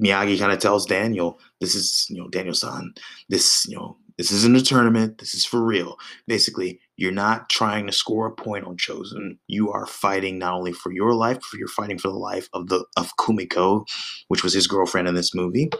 Miyagi 0.00 0.38
kind 0.38 0.52
of 0.52 0.60
tells 0.60 0.86
Daniel, 0.86 1.40
this 1.60 1.74
is, 1.74 2.06
you 2.08 2.18
know, 2.18 2.28
Daniel-san, 2.28 2.94
this, 3.28 3.66
you 3.68 3.76
know, 3.76 3.96
this 4.18 4.30
isn't 4.30 4.56
a 4.56 4.62
tournament. 4.62 5.18
This 5.18 5.34
is 5.34 5.44
for 5.44 5.62
real. 5.62 5.98
Basically, 6.26 6.80
you're 6.96 7.12
not 7.12 7.48
trying 7.48 7.86
to 7.86 7.92
score 7.92 8.26
a 8.26 8.32
point 8.32 8.66
on 8.66 8.76
Chozen. 8.76 9.38
You 9.48 9.70
are 9.70 9.86
fighting 9.86 10.38
not 10.38 10.54
only 10.54 10.72
for 10.72 10.92
your 10.92 11.14
life, 11.14 11.38
but 11.50 11.58
you're 11.58 11.68
fighting 11.68 11.98
for 11.98 12.08
the 12.08 12.18
life 12.18 12.48
of 12.52 12.68
the 12.68 12.84
of 12.96 13.16
Kumiko, 13.16 13.86
which 14.28 14.42
was 14.42 14.52
his 14.52 14.66
girlfriend 14.66 15.08
in 15.08 15.14
this 15.14 15.34
movie, 15.34 15.70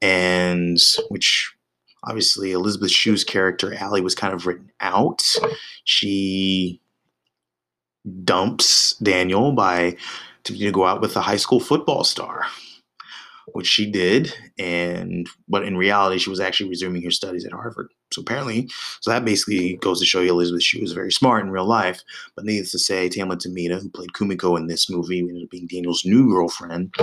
and 0.00 0.78
which 1.08 1.52
obviously 2.04 2.52
Elizabeth 2.52 2.90
Shue's 2.90 3.24
character 3.24 3.74
Allie 3.74 4.00
was 4.00 4.14
kind 4.14 4.34
of 4.34 4.46
written 4.46 4.70
out. 4.80 5.22
She 5.84 6.80
dumps 8.24 8.94
Daniel 9.02 9.52
by 9.52 9.96
to 10.44 10.72
go 10.72 10.84
out 10.84 11.00
with 11.00 11.16
a 11.16 11.22
high 11.22 11.38
school 11.38 11.60
football 11.60 12.04
star 12.04 12.44
which 13.52 13.66
she 13.66 13.90
did, 13.90 14.34
and 14.58 15.28
but 15.48 15.64
in 15.64 15.76
reality, 15.76 16.18
she 16.18 16.30
was 16.30 16.40
actually 16.40 16.70
resuming 16.70 17.02
her 17.02 17.10
studies 17.10 17.44
at 17.44 17.52
Harvard. 17.52 17.90
So 18.12 18.22
apparently, 18.22 18.68
so 19.00 19.10
that 19.10 19.24
basically 19.24 19.76
goes 19.76 19.98
to 20.00 20.06
show 20.06 20.20
you 20.20 20.30
Elizabeth 20.30 20.62
Shue 20.62 20.80
was 20.80 20.92
very 20.92 21.12
smart 21.12 21.44
in 21.44 21.50
real 21.50 21.66
life. 21.66 22.02
But 22.36 22.44
needless 22.44 22.72
to 22.72 22.78
say, 22.78 23.08
Tamlyn 23.08 23.38
Tomita, 23.38 23.80
who 23.80 23.90
played 23.90 24.12
Kumiko 24.12 24.56
in 24.56 24.68
this 24.68 24.88
movie, 24.88 25.20
ended 25.20 25.44
up 25.44 25.50
being 25.50 25.66
Daniel's 25.66 26.04
new 26.04 26.28
girlfriend, 26.28 26.94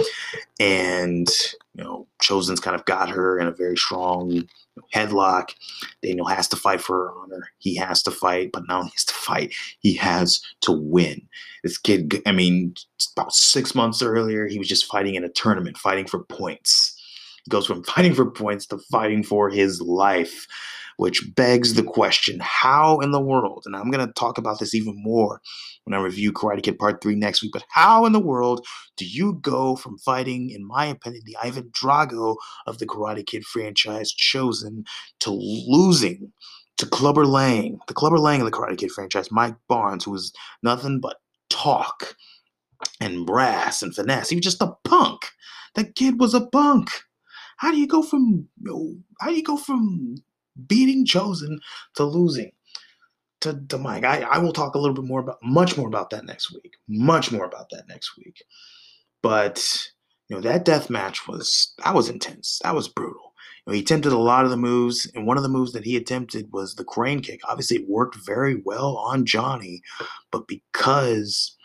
and 0.59 1.27
you 1.75 1.83
know, 1.83 2.07
Chozen's 2.21 2.59
kind 2.59 2.75
of 2.75 2.85
got 2.85 3.09
her 3.09 3.39
in 3.39 3.47
a 3.47 3.51
very 3.51 3.77
strong 3.77 4.47
headlock. 4.93 5.53
Daniel 6.01 6.27
has 6.27 6.47
to 6.49 6.55
fight 6.55 6.81
for 6.81 6.97
her 6.97 7.13
honor. 7.19 7.49
He 7.59 7.75
has 7.75 8.01
to 8.03 8.11
fight, 8.11 8.51
but 8.51 8.67
not 8.67 8.79
only 8.79 8.91
has 8.91 9.05
to 9.05 9.13
fight, 9.13 9.53
he 9.79 9.95
has 9.95 10.41
to 10.61 10.71
win. 10.71 11.27
This 11.63 11.77
kid, 11.77 12.21
I 12.25 12.31
mean, 12.31 12.75
about 13.15 13.33
six 13.33 13.75
months 13.75 14.01
earlier, 14.01 14.47
he 14.47 14.59
was 14.59 14.67
just 14.67 14.85
fighting 14.85 15.15
in 15.15 15.23
a 15.23 15.29
tournament, 15.29 15.77
fighting 15.77 16.07
for 16.07 16.23
points. 16.23 16.97
He 17.45 17.49
goes 17.49 17.65
from 17.65 17.83
fighting 17.83 18.13
for 18.13 18.29
points 18.29 18.65
to 18.67 18.77
fighting 18.91 19.23
for 19.23 19.49
his 19.49 19.81
life 19.81 20.47
which 21.01 21.33
begs 21.35 21.73
the 21.73 21.81
question 21.81 22.37
how 22.43 22.99
in 22.99 23.09
the 23.09 23.19
world, 23.19 23.63
and 23.65 23.75
I'm 23.75 23.89
going 23.89 24.05
to 24.05 24.13
talk 24.13 24.37
about 24.37 24.59
this 24.59 24.75
even 24.75 24.93
more 25.01 25.41
when 25.83 25.99
I 25.99 26.03
review 26.03 26.31
Karate 26.31 26.61
Kid 26.61 26.77
Part 26.77 27.01
3 27.01 27.15
next 27.15 27.41
week, 27.41 27.53
but 27.53 27.65
how 27.69 28.05
in 28.05 28.11
the 28.13 28.19
world 28.19 28.63
do 28.97 29.05
you 29.07 29.39
go 29.41 29.75
from 29.75 29.97
fighting, 29.97 30.51
in 30.51 30.63
my 30.63 30.85
opinion, 30.85 31.23
the 31.25 31.35
Ivan 31.41 31.71
Drago 31.71 32.35
of 32.67 32.77
the 32.77 32.85
Karate 32.85 33.25
Kid 33.25 33.45
franchise, 33.45 34.13
Chozen 34.13 34.85
to 35.21 35.31
losing 35.31 36.31
to 36.77 36.85
Clubber 36.85 37.25
Lang, 37.25 37.79
the 37.87 37.95
Clubber 37.95 38.19
Lang 38.19 38.39
of 38.39 38.45
the 38.45 38.51
Karate 38.51 38.77
Kid 38.77 38.91
franchise, 38.91 39.31
Mike 39.31 39.55
Barnes, 39.67 40.03
who 40.03 40.11
was 40.11 40.31
nothing 40.61 40.99
but 40.99 41.17
talk 41.49 42.15
and 42.99 43.25
brass 43.25 43.81
and 43.81 43.95
finesse. 43.95 44.29
He 44.29 44.35
was 44.35 44.45
just 44.45 44.61
a 44.61 44.75
punk. 44.83 45.31
That 45.73 45.95
kid 45.95 46.19
was 46.19 46.35
a 46.35 46.45
punk. 46.45 46.91
How 47.57 47.71
do 47.71 47.77
you 47.77 47.87
go 47.87 48.03
from 48.03 48.49
how 49.19 49.29
do 49.29 49.35
you 49.35 49.43
go 49.43 49.57
from 49.57 50.17
beating 50.67 51.05
Chozen 51.05 51.59
to 51.95 52.03
losing 52.03 52.51
to, 53.41 53.59
to 53.69 53.77
Mike? 53.77 54.03
I, 54.03 54.21
I 54.21 54.37
will 54.37 54.53
talk 54.53 54.75
a 54.75 54.79
little 54.79 54.95
bit 54.95 55.05
more 55.05 55.19
about 55.19 55.39
much 55.43 55.77
more 55.77 55.87
about 55.87 56.09
that 56.11 56.25
next 56.25 56.53
week. 56.53 56.75
Much 56.87 57.31
more 57.31 57.45
about 57.45 57.69
that 57.71 57.87
next 57.87 58.17
week. 58.17 58.43
But 59.21 59.87
you 60.29 60.35
know, 60.37 60.41
that 60.41 60.65
death 60.65 60.89
match 60.89 61.27
was 61.27 61.73
that 61.83 61.93
was 61.93 62.09
intense. 62.09 62.59
That 62.63 62.75
was 62.75 62.87
brutal. 62.87 63.33
You 63.65 63.71
know, 63.71 63.75
he 63.75 63.81
attempted 63.81 64.13
a 64.13 64.17
lot 64.17 64.45
of 64.45 64.51
the 64.51 64.57
moves, 64.57 65.09
and 65.13 65.27
one 65.27 65.37
of 65.37 65.43
the 65.43 65.49
moves 65.49 65.73
that 65.73 65.83
he 65.83 65.95
attempted 65.95 66.51
was 66.51 66.75
the 66.75 66.83
crane 66.83 67.19
kick. 67.19 67.41
Obviously, 67.47 67.77
it 67.77 67.89
worked 67.89 68.15
very 68.25 68.61
well 68.65 68.97
on 68.97 69.25
Johnny, 69.25 69.81
but 70.31 70.47
because 70.47 71.55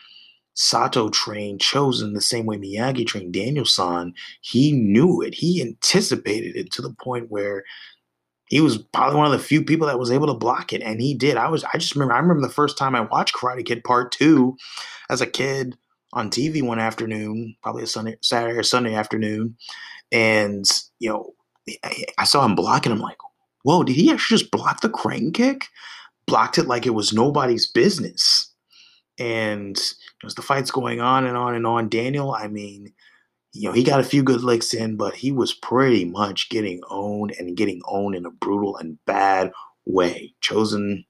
Sato 0.55 1.11
trained 1.11 1.61
Chozen 1.61 2.15
the 2.15 2.21
same 2.21 2.47
way 2.47 2.57
Miyagi 2.57 3.07
trained 3.07 3.35
Daniel-san, 3.35 4.15
he 4.41 4.73
knew 4.73 5.23
it. 5.23 5.35
He 5.35 5.63
anticipated 5.63 6.57
it 6.57 6.73
to 6.73 6.83
the 6.83 6.95
point 6.95 7.31
where 7.31 7.63
he 8.47 8.61
was 8.61 8.79
probably 8.79 9.17
one 9.17 9.27
of 9.27 9.33
the 9.33 9.39
few 9.39 9.63
people 9.65 9.87
that 9.89 9.99
was 9.99 10.11
able 10.11 10.29
to 10.29 10.35
block 10.35 10.73
it, 10.73 10.83
and 10.83 11.01
he 11.01 11.15
did. 11.15 11.37
I 11.37 11.49
was. 11.49 11.65
I 11.65 11.79
just 11.79 11.95
remember. 11.95 12.15
I 12.15 12.19
remember 12.19 12.47
the 12.47 12.53
first 12.53 12.79
time 12.79 12.95
I 12.95 13.01
watched 13.01 13.35
Karate 13.35 13.65
Kid 13.65 13.83
Part 13.85 14.13
Two 14.13 14.57
as 15.11 15.21
a 15.21 15.27
kid 15.27 15.77
on 16.13 16.31
TV 16.31 16.63
one 16.63 16.79
afternoon, 16.79 17.57
probably 17.63 17.83
a 17.83 17.87
Sunday, 17.87 18.17
Saturday 18.23 18.57
or 18.57 18.63
Sunday 18.63 18.95
afternoon, 18.95 19.57
and 20.13 20.65
you 21.01 21.11
know, 21.11 21.35
I 22.19 22.25
saw 22.25 22.45
him 22.45 22.55
blocking. 22.55 22.93
I'm 22.93 23.01
like, 23.01 23.19
whoa! 23.65 23.83
Did 23.83 23.97
he 23.97 24.13
actually 24.13 24.39
just 24.39 24.51
block 24.51 24.81
the 24.81 24.89
crane 24.89 25.33
kick? 25.33 25.67
Blocked 26.27 26.59
it 26.59 26.67
like 26.67 26.87
it 26.87 26.95
was 26.95 27.13
nobody's 27.13 27.67
business. 27.67 28.53
And 29.19 29.77
as 30.25 30.35
the 30.35 30.43
fight's 30.43 30.71
going 30.71 31.01
on 31.01 31.25
and 31.25 31.37
on 31.37 31.55
and 31.55 31.67
on, 31.67 31.89
Daniel, 31.89 32.33
I 32.33 32.49
mean, 32.49 32.93
you 33.57 33.69
know, 33.69 33.73
he 33.73 33.83
got 33.83 34.01
a 34.01 34.05
few 34.05 34.23
good 34.23 34.43
licks 34.43 34.75
in, 34.75 34.97
but 34.97 35.15
he 35.17 35.33
was 35.33 35.55
pretty 35.55 36.05
much 36.05 36.51
getting 36.51 36.81
owned 36.91 37.35
and 37.39 37.57
getting 37.57 37.81
owned 37.87 38.15
in 38.15 38.27
a 38.27 38.31
brutal 38.31 38.77
and 38.77 38.99
bad 39.07 39.53
way. 39.87 40.35
Chozen 40.43 41.05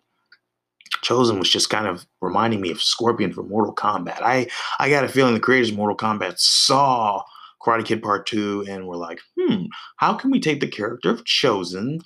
Chozen 1.05 1.39
was 1.39 1.51
just 1.51 1.71
kind 1.71 1.87
of 1.87 2.07
reminding 2.21 2.61
me 2.61 2.71
of 2.71 2.83
Scorpion 2.83 3.33
from 3.33 3.49
Mortal 3.49 3.75
Kombat. 3.75 4.21
I 4.23 4.47
I 4.79 4.89
got 4.89 5.05
a 5.05 5.09
feeling 5.09 5.35
the 5.35 5.41
creators 5.41 5.71
of 5.71 5.77
Mortal 5.77 5.97
Kombat 5.97 6.39
saw 6.39 7.23
Karate 7.63 7.85
Kid 7.85 8.03
Part 8.03 8.27
2 8.27 8.67
and 8.69 8.87
were 8.87 8.97
like, 8.97 9.21
hmm, 9.39 9.65
how 9.97 10.15
can 10.15 10.31
we 10.31 10.41
take 10.41 10.61
the 10.61 10.69
character 10.69 11.11
of 11.11 11.25
Chozen 11.25 12.01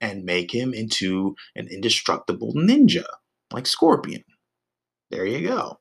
and 0.00 0.24
make 0.24 0.54
him 0.54 0.72
into 0.72 1.34
an 1.56 1.66
indestructible 1.68 2.54
ninja 2.54 3.04
like 3.52 3.66
Scorpion? 3.66 4.24
There 5.10 5.26
you 5.26 5.46
go. 5.46 5.80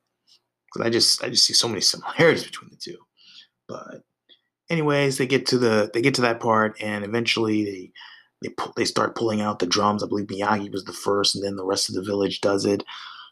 Because 0.74 0.88
I 0.88 0.90
just 0.90 1.24
I 1.24 1.30
just 1.30 1.46
see 1.46 1.54
so 1.54 1.68
many 1.68 1.82
similarities 1.82 2.44
between 2.44 2.72
the 2.72 2.78
two. 2.78 2.98
But 3.70 4.04
anyways, 4.70 5.18
they 5.18 5.28
get 5.28 5.46
to 5.48 5.58
the 5.58 5.90
they 5.94 6.02
get 6.02 6.16
to 6.16 6.22
that 6.22 6.42
part, 6.42 6.76
and 6.82 7.06
eventually 7.06 7.64
they 7.64 7.92
they 8.42 8.50
pull, 8.50 8.74
they 8.76 8.86
start 8.86 9.16
pulling 9.16 9.40
out 9.40 9.60
the 9.60 9.68
drums. 9.68 10.04
I 10.04 10.08
believe 10.08 10.28
Miyagi 10.28 10.72
was 10.72 10.84
the 10.84 10.94
first, 10.94 11.36
and 11.36 11.44
then 11.46 11.56
the 11.56 11.66
rest 11.66 11.88
of 11.88 11.96
the 11.96 12.04
village 12.04 12.42
does 12.42 12.66
it. 12.66 12.84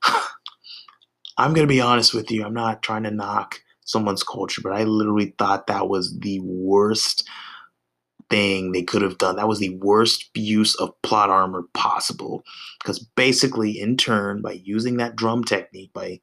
I'm 1.38 1.54
gonna 1.54 1.68
be 1.68 1.82
honest 1.82 2.14
with 2.14 2.32
you. 2.32 2.46
I'm 2.46 2.54
not 2.54 2.84
trying 2.84 3.04
to 3.04 3.12
knock 3.12 3.62
someone's 3.86 4.24
culture, 4.24 4.62
but 4.62 4.74
I 4.74 4.84
literally 4.84 5.34
thought 5.38 5.68
that 5.68 5.90
was 5.90 6.18
the 6.20 6.40
worst 6.42 7.28
thing 8.30 8.72
they 8.72 8.84
could 8.84 9.02
have 9.02 9.18
done. 9.18 9.38
That 9.38 9.48
was 9.48 9.60
the 9.60 9.78
worst 9.78 10.30
use 10.36 10.76
of 10.76 11.02
plot 11.02 11.30
armor 11.30 11.64
possible. 11.74 12.44
Because 12.80 13.00
basically, 13.00 13.80
in 13.80 13.98
turn, 13.98 14.42
by 14.42 14.54
using 14.64 14.98
that 14.98 15.16
drum 15.16 15.44
technique, 15.44 15.94
by 15.94 16.20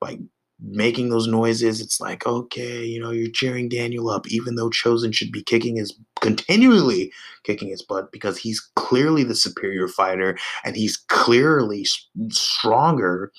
by 0.00 0.18
making 0.60 1.10
those 1.10 1.26
noises, 1.26 1.80
it's 1.80 2.00
like, 2.00 2.26
okay, 2.26 2.84
you 2.84 3.00
know, 3.00 3.10
you're 3.10 3.30
cheering 3.30 3.68
Daniel 3.68 4.10
up, 4.10 4.26
even 4.28 4.56
though 4.56 4.70
Chozen 4.70 5.14
should 5.14 5.32
be 5.32 5.42
kicking 5.42 5.76
his 5.76 5.96
continually 6.20 7.12
kicking 7.44 7.68
his 7.68 7.82
butt 7.82 8.10
because 8.10 8.36
he's 8.38 8.60
clearly 8.74 9.22
the 9.22 9.34
superior 9.34 9.88
fighter 9.88 10.36
and 10.64 10.76
he's 10.76 10.96
clearly 10.96 11.86
stronger. 12.30 13.32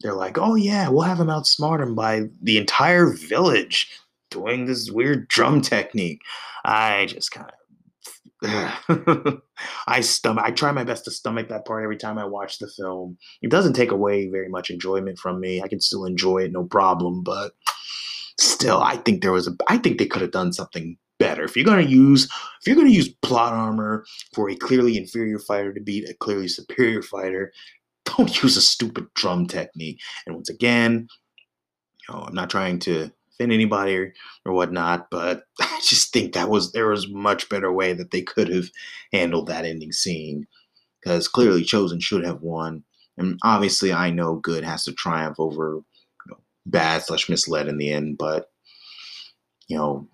They're 0.00 0.14
like, 0.14 0.38
oh 0.38 0.54
yeah, 0.54 0.88
we'll 0.88 1.02
have 1.02 1.20
him 1.20 1.28
outsmart 1.28 1.82
him 1.82 1.94
by 1.94 2.24
the 2.42 2.58
entire 2.58 3.06
village 3.12 3.90
doing 4.30 4.66
this 4.66 4.90
weird 4.90 5.28
drum 5.28 5.60
technique. 5.60 6.20
I 6.64 7.06
just 7.06 7.30
kind 7.30 7.48
of 7.48 7.54
I 9.86 10.00
stomach. 10.00 10.44
I 10.44 10.50
try 10.50 10.72
my 10.72 10.84
best 10.84 11.04
to 11.04 11.10
stomach 11.10 11.48
that 11.48 11.66
part 11.66 11.82
every 11.82 11.96
time 11.96 12.18
I 12.18 12.24
watch 12.24 12.58
the 12.58 12.68
film. 12.68 13.18
It 13.42 13.50
doesn't 13.50 13.74
take 13.74 13.90
away 13.90 14.28
very 14.28 14.48
much 14.48 14.70
enjoyment 14.70 15.18
from 15.18 15.40
me. 15.40 15.62
I 15.62 15.68
can 15.68 15.80
still 15.80 16.04
enjoy 16.04 16.38
it, 16.44 16.52
no 16.52 16.64
problem. 16.64 17.22
But 17.22 17.52
still, 18.38 18.80
I 18.82 18.96
think 18.96 19.22
there 19.22 19.32
was 19.32 19.48
a. 19.48 19.52
I 19.68 19.78
think 19.78 19.98
they 19.98 20.06
could 20.06 20.22
have 20.22 20.32
done 20.32 20.52
something 20.52 20.96
better. 21.18 21.44
If 21.44 21.56
you're 21.56 21.64
gonna 21.64 21.82
use, 21.82 22.24
if 22.24 22.66
you're 22.66 22.76
gonna 22.76 22.88
use 22.90 23.08
plot 23.22 23.52
armor 23.52 24.04
for 24.34 24.50
a 24.50 24.56
clearly 24.56 24.96
inferior 24.96 25.38
fighter 25.38 25.72
to 25.72 25.80
beat 25.80 26.08
a 26.08 26.14
clearly 26.14 26.48
superior 26.48 27.02
fighter, 27.02 27.52
don't 28.04 28.42
use 28.42 28.56
a 28.56 28.62
stupid 28.62 29.06
drum 29.14 29.46
technique. 29.46 30.00
And 30.26 30.34
once 30.34 30.48
again, 30.48 31.08
you 32.08 32.14
know, 32.14 32.22
I'm 32.22 32.34
not 32.34 32.50
trying 32.50 32.78
to 32.80 33.10
offend 33.34 33.52
anybody 33.52 33.96
or, 33.96 34.14
or 34.44 34.52
whatnot, 34.52 35.08
but 35.10 35.44
I 35.60 35.80
just 35.82 36.12
think 36.12 36.32
that 36.32 36.48
was 36.48 36.72
there 36.72 36.88
was 36.88 37.08
much 37.08 37.48
better 37.48 37.72
way 37.72 37.92
that 37.92 38.10
they 38.10 38.22
could 38.22 38.48
have 38.48 38.70
handled 39.12 39.48
that 39.48 39.64
ending 39.64 39.92
scene 39.92 40.46
because 41.02 41.28
clearly 41.28 41.62
Chozen 41.62 42.02
should 42.02 42.24
have 42.24 42.42
won, 42.42 42.84
and 43.18 43.38
obviously 43.42 43.92
I 43.92 44.10
know 44.10 44.36
good 44.36 44.64
has 44.64 44.84
to 44.84 44.92
triumph 44.92 45.36
over 45.38 45.76
you 45.76 46.30
know, 46.30 46.38
bad 46.66 47.02
slash 47.02 47.28
misled 47.28 47.68
in 47.68 47.78
the 47.78 47.92
end, 47.92 48.18
but 48.18 48.50
you 49.68 49.76
know. 49.76 50.08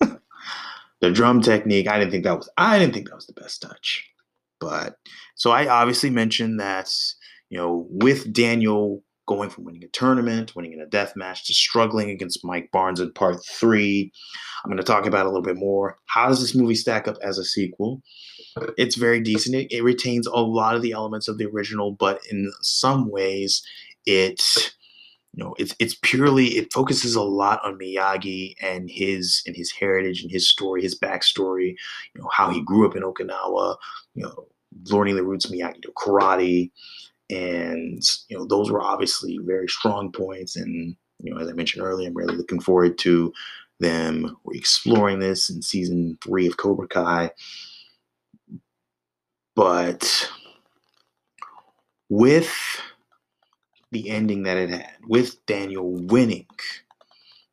the 1.00 1.10
drum 1.10 1.40
technique, 1.40 1.88
I 1.88 1.98
didn't 1.98 2.10
think 2.10 2.24
that 2.24 2.36
was 2.36 2.48
I 2.56 2.78
didn't 2.78 2.94
think 2.94 3.08
that 3.08 3.16
was 3.16 3.26
the 3.26 3.40
best 3.40 3.62
touch. 3.62 4.08
But 4.60 4.96
so 5.34 5.50
I 5.50 5.68
obviously 5.68 6.10
mentioned 6.10 6.60
that, 6.60 6.92
you 7.48 7.58
know, 7.58 7.86
with 7.90 8.32
Daniel 8.32 9.02
going 9.28 9.50
from 9.50 9.64
winning 9.64 9.84
a 9.84 9.88
tournament, 9.88 10.56
winning 10.56 10.72
in 10.72 10.80
a 10.80 10.86
death 10.86 11.12
match, 11.14 11.46
to 11.46 11.54
struggling 11.54 12.10
against 12.10 12.44
Mike 12.44 12.70
Barnes 12.72 12.98
in 12.98 13.12
part 13.12 13.44
three. 13.46 14.10
I'm 14.64 14.70
going 14.70 14.78
to 14.78 14.82
talk 14.82 15.06
about 15.06 15.26
a 15.26 15.28
little 15.28 15.42
bit 15.42 15.56
more. 15.56 15.98
How 16.06 16.28
does 16.28 16.40
this 16.40 16.54
movie 16.54 16.74
stack 16.74 17.06
up 17.06 17.16
as 17.22 17.38
a 17.38 17.44
sequel? 17.44 18.02
It's 18.76 18.96
very 18.96 19.20
decent. 19.20 19.54
It, 19.54 19.70
it 19.70 19.84
retains 19.84 20.26
a 20.26 20.36
lot 20.36 20.74
of 20.74 20.82
the 20.82 20.92
elements 20.92 21.28
of 21.28 21.38
the 21.38 21.46
original, 21.46 21.92
but 21.92 22.20
in 22.30 22.50
some 22.62 23.10
ways, 23.10 23.62
it 24.06 24.42
you 25.34 25.44
know 25.44 25.54
it's 25.58 25.76
it's 25.78 25.96
purely 26.02 26.46
it 26.56 26.72
focuses 26.72 27.14
a 27.14 27.22
lot 27.22 27.60
on 27.62 27.78
Miyagi 27.78 28.54
and 28.60 28.90
his 28.90 29.42
and 29.46 29.54
his 29.54 29.70
heritage 29.70 30.22
and 30.22 30.32
his 30.32 30.48
story, 30.48 30.82
his 30.82 30.98
backstory. 30.98 31.76
You 32.14 32.22
know 32.22 32.30
how 32.32 32.50
he 32.50 32.64
grew 32.64 32.88
up 32.88 32.96
in 32.96 33.02
Okinawa. 33.02 33.76
You 34.14 34.24
know 34.24 34.48
learning 34.90 35.16
the 35.16 35.24
roots 35.24 35.44
of 35.44 35.50
Miyagi 35.50 35.80
Do 35.80 35.92
karate 35.96 36.70
and 37.30 38.02
you 38.28 38.36
know 38.36 38.46
those 38.46 38.70
were 38.70 38.82
obviously 38.82 39.38
very 39.42 39.68
strong 39.68 40.12
points. 40.12 40.56
And 40.56 40.96
you 41.20 41.32
know 41.34 41.40
as 41.40 41.48
i 41.48 41.52
mentioned 41.52 41.84
earlier 41.84 42.08
i'm 42.08 42.16
really 42.16 42.36
looking 42.36 42.60
forward 42.60 42.98
to 42.98 43.32
them 43.80 44.36
exploring 44.52 45.18
this 45.20 45.50
in 45.50 45.62
season 45.62 46.18
three 46.22 46.46
of 46.46 46.56
cobra 46.56 46.88
kai. 46.88 47.30
But 49.54 50.30
with 52.08 52.52
the 53.90 54.10
ending 54.10 54.42
that 54.44 54.56
it 54.56 54.70
had 54.70 54.94
with 55.06 55.44
daniel 55.46 55.92
winning 56.06 56.46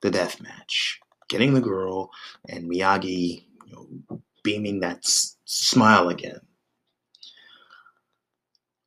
the 0.01 0.11
death 0.11 0.41
match 0.41 0.99
getting 1.29 1.53
the 1.53 1.61
girl 1.61 2.09
and 2.49 2.69
miyagi 2.69 3.43
you 3.67 3.73
know, 3.73 4.19
beaming 4.43 4.79
that 4.79 4.97
s- 4.97 5.37
smile 5.45 6.09
again 6.09 6.39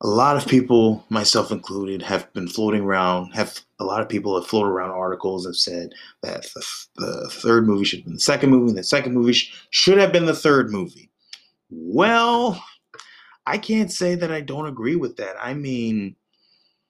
a 0.01 0.07
lot 0.07 0.37
of 0.37 0.47
people, 0.47 1.03
myself 1.09 1.51
included, 1.51 2.01
have 2.01 2.31
been 2.33 2.47
floating 2.47 2.83
around. 2.83 3.31
Have 3.31 3.59
a 3.79 3.83
lot 3.83 4.01
of 4.01 4.07
people 4.07 4.39
have 4.39 4.49
floated 4.49 4.69
around 4.69 4.91
articles 4.91 5.45
have 5.45 5.57
said 5.57 5.91
that 6.23 6.43
the, 6.53 6.65
the 6.95 7.29
third 7.33 7.67
movie 7.67 7.83
should 7.83 7.99
have 7.99 8.05
been 8.05 8.13
the 8.13 8.19
second 8.19 8.49
movie, 8.49 8.69
and 8.69 8.77
the 8.77 8.83
second 8.83 9.13
movie 9.13 9.33
sh- 9.33 9.53
should 9.71 9.97
have 9.97 10.13
been 10.13 10.25
the 10.25 10.33
third 10.33 10.71
movie. 10.71 11.09
Well, 11.69 12.63
I 13.45 13.57
can't 13.57 13.91
say 13.91 14.15
that 14.15 14.31
I 14.31 14.41
don't 14.41 14.67
agree 14.67 14.95
with 14.95 15.17
that. 15.17 15.35
I 15.41 15.53
mean, 15.53 16.15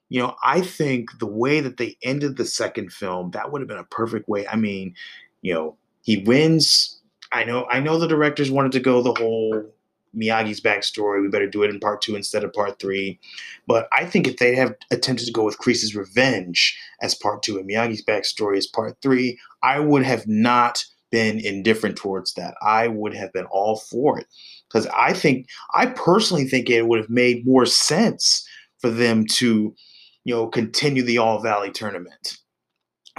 you 0.10 0.20
know, 0.20 0.36
I 0.44 0.62
think 0.62 1.10
the 1.20 1.28
way 1.28 1.62
that 1.62 1.78
they 1.78 1.98
ended 2.04 2.38
the 2.38 2.46
second 2.46 2.94
film, 2.94 3.32
that 3.32 3.52
would 3.52 3.62
have 3.62 3.68
been 3.68 3.78
a 3.78 3.84
perfect 3.86 4.30
way. 4.30 4.48
I 4.48 4.56
mean, 4.56 4.94
you 5.42 5.54
know, 5.54 5.78
he 6.04 6.18
wins. 6.18 7.02
I 7.32 7.44
know, 7.44 7.66
I 7.70 7.80
know 7.80 7.98
the 7.98 8.08
directors 8.08 8.52
wanted 8.52 8.72
to 8.74 8.80
go 8.80 9.02
the 9.02 9.14
whole 9.14 9.72
Miyagi's 10.16 10.62
backstory. 10.62 11.22
We 11.22 11.30
better 11.30 11.50
do 11.50 11.64
it 11.64 11.70
in 11.70 11.80
part 11.80 12.02
two 12.02 12.16
instead 12.16 12.44
of 12.44 12.54
part 12.54 12.80
three. 12.80 13.20
But 13.68 13.88
I 13.92 14.06
think 14.06 14.28
if 14.28 14.38
they 14.38 14.56
have 14.56 14.74
attempted 14.92 15.26
to 15.26 15.32
go 15.32 15.44
with 15.44 15.60
Kreese's 15.60 15.96
revenge 15.96 16.78
as 17.02 17.16
part 17.16 17.44
two 17.44 17.58
and 17.58 17.70
Miyagi's 17.70 18.04
backstory 18.04 18.58
as 18.58 18.68
part 18.68 18.98
three, 19.02 19.40
I 19.64 19.80
would 19.80 20.04
have 20.04 20.28
not 20.28 20.84
been 21.12 21.40
indifferent 21.40 21.96
towards 21.98 22.34
that. 22.34 22.56
I 22.62 22.88
would 22.88 23.14
have 23.14 23.34
been 23.34 23.46
all 23.46 23.78
for 23.78 24.20
it 24.20 24.28
because 24.68 24.88
I 24.88 25.14
think 25.14 25.48
I 25.74 25.88
personally 25.88 26.46
think 26.46 26.70
it 26.70 26.88
would 26.88 27.00
have 27.00 27.10
made 27.10 27.46
more 27.46 27.66
sense 27.66 28.48
for 28.80 28.90
them 28.90 29.26
to, 29.26 29.76
you 30.24 30.34
know, 30.34 30.48
continue 30.48 31.04
the 31.04 31.18
All 31.18 31.40
Valley 31.40 31.72
tournament 31.72 32.38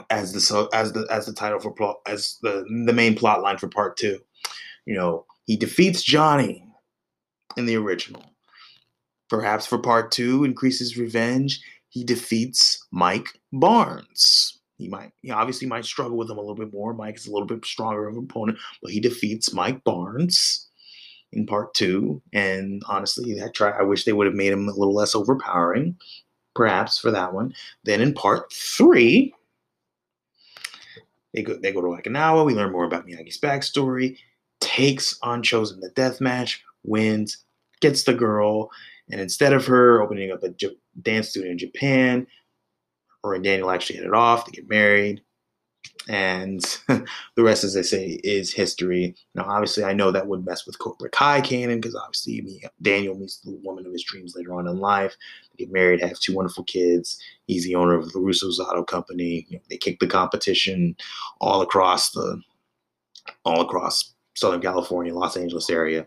as 0.09 0.33
the 0.33 0.69
as 0.73 0.93
the 0.93 1.07
as 1.11 1.27
the 1.27 1.33
title 1.33 1.59
for 1.59 1.73
plot 1.73 1.97
as 2.07 2.39
the 2.43 2.65
the 2.87 2.93
main 2.93 3.15
plot 3.15 3.43
line 3.43 3.59
for 3.59 3.69
part 3.69 3.97
two. 3.97 4.19
You 4.87 4.95
know, 4.95 5.27
he 5.45 5.57
defeats 5.57 6.03
Johnny 6.03 6.65
in 7.61 7.67
the 7.67 7.77
original. 7.77 8.25
Perhaps 9.29 9.67
for 9.67 9.79
part 9.79 10.11
two, 10.11 10.43
Kreese's 10.55 10.99
revenge. 10.99 11.61
He 11.89 12.03
defeats 12.03 12.85
Mike 12.91 13.29
Barnes. 13.53 14.59
He 14.79 14.89
might, 14.89 15.13
he 15.23 15.31
obviously 15.31 15.69
might 15.69 15.85
struggle 15.85 16.17
with 16.17 16.31
him 16.31 16.39
a 16.39 16.41
little 16.41 16.57
bit 16.57 16.73
more. 16.73 16.95
Mike 16.95 17.17
is 17.17 17.27
a 17.27 17.33
little 17.33 17.47
bit 17.47 17.65
stronger 17.65 18.09
of 18.09 18.17
an 18.17 18.25
opponent, 18.25 18.59
but 18.83 18.91
he 18.91 18.99
defeats 18.99 19.53
Mike 19.53 19.85
Barnes 19.85 20.69
in 21.33 21.47
part 21.47 21.75
two. 21.75 22.23
And 22.33 22.83
honestly, 22.89 23.41
I 23.43 23.49
try. 23.49 23.71
I 23.71 23.83
wish 23.83 24.05
they 24.05 24.13
would 24.13 24.27
have 24.27 24.35
made 24.35 24.53
him 24.53 24.69
a 24.69 24.73
little 24.73 24.95
less 24.95 25.15
overpowering, 25.15 25.97
perhaps 26.55 26.99
for 26.99 27.11
that 27.11 27.35
one. 27.35 27.55
Then 27.85 28.01
in 28.01 28.15
part 28.15 28.53
three, 28.53 29.35
they 31.35 31.43
go 31.43 31.57
they 31.57 31.73
go 31.73 31.81
to 31.81 31.89
Okinawa. 31.89 32.47
We 32.47 32.55
learn 32.55 32.73
more 32.73 32.85
about 32.85 33.07
Miyagi's 33.07 33.41
backstory. 33.41 34.17
Takes 34.61 35.19
on 35.23 35.43
Chozen 35.43 35.81
the 35.81 35.91
death 35.91 36.21
match, 36.21 36.63
wins, 36.85 37.45
gets 37.81 38.05
the 38.05 38.15
girl, 38.15 38.71
and 39.11 39.21
instead 39.21 39.53
of 39.53 39.67
her 39.67 40.03
opening 40.03 40.31
up 40.31 40.43
a 40.43 40.55
dance 41.03 41.31
studio 41.31 41.51
in 41.51 41.59
Japan, 41.59 42.27
or 43.23 43.35
and 43.35 43.45
Daniel 43.45 43.71
actually 43.71 43.97
hit 43.97 44.07
it 44.07 44.15
off. 44.15 44.47
They 44.47 44.53
get 44.53 44.69
married 44.69 45.23
and 46.09 46.61
the 46.89 47.43
rest, 47.43 47.65
as 47.65 47.77
I 47.77 47.83
say, 47.83 48.21
is 48.25 48.53
history. 48.53 49.15
Now, 49.35 49.45
obviously, 49.45 49.85
I 49.85 49.93
know 49.93 50.11
that 50.11 50.27
would 50.27 50.45
mess 50.45 50.67
with 50.67 50.79
Cobra 50.79 51.11
Kai 51.11 51.41
canon 51.41 51.81
because 51.81 51.95
obviously, 51.95 52.41
me, 52.43 52.63
Daniel 52.81 53.15
meets 53.15 53.39
the 53.39 53.59
woman 53.63 53.87
of 53.87 53.93
his 53.93 54.05
dreams 54.05 54.35
later 54.37 54.55
on 54.55 54.67
in 54.67 54.79
life. 54.79 55.17
They 55.53 55.65
get 55.65 55.73
married, 55.73 56.01
have 56.01 56.19
two 56.19 56.35
wonderful 56.35 56.65
kids. 56.65 57.21
He's 57.47 57.65
the 57.65 57.75
owner 57.75 57.95
of 57.95 58.13
the 58.13 58.21
Russo's 58.21 58.61
Auto 58.61 58.83
Company. 58.83 59.47
You 59.49 59.59
know, 59.59 59.63
they 59.69 59.77
kick 59.77 60.01
the 60.01 60.07
competition 60.07 60.97
all 61.41 61.61
across 61.61 62.11
the, 62.13 62.41
all 63.45 63.61
across 63.61 64.15
Southern 64.35 64.61
California, 64.61 65.15
Los 65.15 65.37
Angeles 65.37 65.69
area 65.69 66.07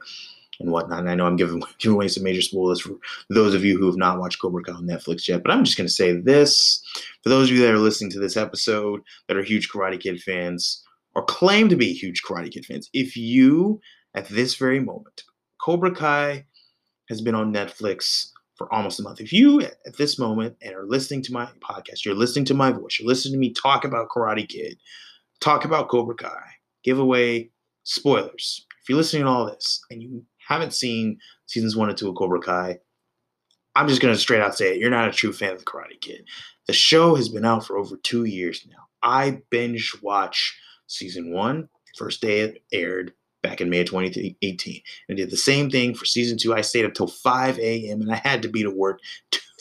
and 0.64 0.72
whatnot. 0.72 1.00
And 1.00 1.10
I 1.10 1.16
know 1.16 1.26
I'm 1.26 1.36
giving, 1.36 1.62
giving 1.78 1.96
away 1.96 2.08
some 2.08 2.24
major 2.24 2.42
spoilers 2.42 2.82
for 2.82 2.96
those 3.30 3.54
of 3.54 3.64
you 3.64 3.78
who 3.78 3.86
have 3.86 3.98
not 3.98 4.20
watched 4.20 4.42
Cobra 4.42 4.64
Kai 4.64 4.74
on 4.74 4.88
Netflix 4.88 5.28
yet, 5.28 5.44
but 5.44 5.52
I'm 5.52 5.64
just 5.64 5.78
going 5.78 5.88
to 5.88 5.94
say 5.94 6.14
this 6.14 6.82
for 7.22 7.30
those 7.30 7.50
of 7.50 7.56
you 7.56 7.62
that 7.62 7.74
are 7.74 7.80
listening 7.80 8.12
to 8.12 8.20
this 8.20 8.38
episode 8.38 9.02
that 9.28 9.38
are 9.38 9.44
huge 9.44 9.70
Karate 9.70 10.00
Kid 10.00 10.22
fans 10.22 10.84
or 11.16 11.24
claim 11.26 11.70
to 11.70 11.76
be 11.76 11.94
huge 11.94 12.24
Karate 12.24 12.52
Kid 12.52 12.66
fans, 12.66 12.90
if 12.94 13.16
you 13.16 13.80
at 14.16 14.28
this 14.30 14.56
very 14.56 14.80
moment, 14.80 15.24
Cobra 15.62 15.94
Kai 15.94 16.46
has 17.10 17.22
been 17.22 17.36
on 17.36 17.54
Netflix 17.54 18.32
for 18.56 18.74
almost 18.74 19.00
a 19.00 19.04
month. 19.04 19.20
If 19.20 19.34
you 19.34 19.62
at 19.62 19.98
this 19.98 20.20
moment 20.20 20.56
and 20.62 20.76
are 20.76 20.86
listening 20.86 21.22
to 21.24 21.34
my 21.34 21.48
podcast, 21.60 22.06
you're 22.06 22.16
listening 22.16 22.46
to 22.46 22.54
my 22.54 22.72
voice, 22.72 23.00
you're 23.00 23.08
listening 23.08 23.34
to 23.34 23.40
me 23.40 23.54
talk 23.54 23.84
about 23.84 24.10
Karate 24.10 24.48
Kid, 24.48 24.78
talk 25.42 25.66
about 25.66 25.90
Cobra 25.90 26.16
Kai, 26.16 26.44
give 26.84 27.00
away 27.00 27.52
spoilers. 27.84 28.66
If 28.82 28.90
you're 28.90 28.98
listening 28.98 29.24
to 29.24 29.30
all 29.30 29.46
this 29.46 29.82
and 29.90 30.02
you 30.02 30.24
haven't 30.48 30.74
seen 30.74 31.20
seasons 31.46 31.76
one 31.76 31.90
and 31.90 31.98
two 31.98 32.10
of 32.10 32.16
Cobra 32.16 32.40
Kai, 32.40 32.80
I'm 33.76 33.88
just 33.88 34.02
gonna 34.02 34.16
straight 34.16 34.42
out 34.42 34.56
say 34.56 34.74
it. 34.74 34.80
You're 34.80 34.90
not 34.90 35.10
a 35.10 35.14
true 35.14 35.34
fan 35.34 35.54
of 35.54 35.60
the 35.60 35.66
Karate 35.66 36.00
Kid. 36.00 36.26
The 36.68 36.74
show 36.74 37.16
has 37.16 37.30
been 37.30 37.46
out 37.46 37.66
for 37.66 37.78
over 37.78 37.98
two 37.98 38.26
years 38.26 38.66
now. 38.70 38.84
I 39.02 39.42
binge 39.50 39.96
watch 40.02 40.58
season 40.88 41.34
one, 41.34 41.70
first 41.98 42.22
day 42.22 42.42
it 42.42 42.64
aired 42.72 43.14
back 43.42 43.60
in 43.60 43.70
May 43.70 43.82
of 43.82 43.88
2018, 43.88 44.82
and 45.10 45.18
did 45.18 45.30
the 45.30 45.38
same 45.38 45.70
thing 45.70 45.94
for 45.94 46.06
season 46.06 46.38
two. 46.38 46.54
I 46.54 46.62
stayed 46.62 46.86
up 46.86 46.94
till 46.94 47.08
5 47.08 47.60
a.m. 47.60 48.02
and 48.02 48.12
I 48.12 48.16
had 48.16 48.42
to 48.44 48.48
be 48.48 48.64
to 48.64 48.72
work 48.72 49.00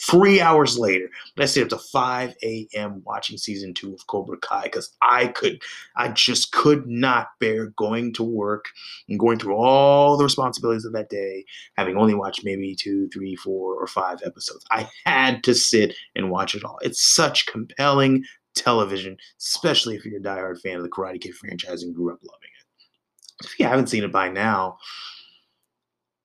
three 0.09 0.41
hours 0.41 0.77
later. 0.77 1.09
I 1.37 1.45
stayed 1.45 1.63
up 1.63 1.69
to 1.69 1.77
5 1.77 2.35
a.m. 2.43 3.01
watching 3.05 3.37
season 3.37 3.73
two 3.73 3.93
of 3.93 4.05
Cobra 4.07 4.37
Kai 4.37 4.63
because 4.63 4.95
I 5.01 5.27
could, 5.27 5.61
I 5.95 6.09
just 6.09 6.51
could 6.51 6.87
not 6.87 7.27
bear 7.39 7.67
going 7.77 8.13
to 8.13 8.23
work 8.23 8.65
and 9.07 9.19
going 9.19 9.39
through 9.39 9.55
all 9.55 10.17
the 10.17 10.23
responsibilities 10.23 10.85
of 10.85 10.93
that 10.93 11.09
day, 11.09 11.45
having 11.75 11.97
only 11.97 12.13
watched 12.13 12.43
maybe 12.43 12.75
two, 12.75 13.09
three, 13.09 13.35
four, 13.35 13.75
or 13.75 13.87
five 13.87 14.19
episodes. 14.25 14.65
I 14.71 14.89
had 15.05 15.43
to 15.43 15.55
sit 15.55 15.95
and 16.15 16.29
watch 16.31 16.55
it 16.55 16.63
all. 16.63 16.79
It's 16.81 17.01
such 17.01 17.45
compelling 17.45 18.23
television, 18.55 19.17
especially 19.39 19.95
if 19.95 20.05
you're 20.05 20.19
a 20.19 20.23
diehard 20.23 20.59
fan 20.61 20.77
of 20.77 20.83
the 20.83 20.89
Karate 20.89 21.21
Kid 21.21 21.35
franchise 21.35 21.83
and 21.83 21.95
grew 21.95 22.11
up 22.11 22.19
loving 22.21 22.49
it. 22.59 23.45
If 23.45 23.59
you 23.59 23.65
haven't 23.65 23.87
seen 23.87 24.03
it 24.03 24.11
by 24.11 24.29
now, 24.29 24.77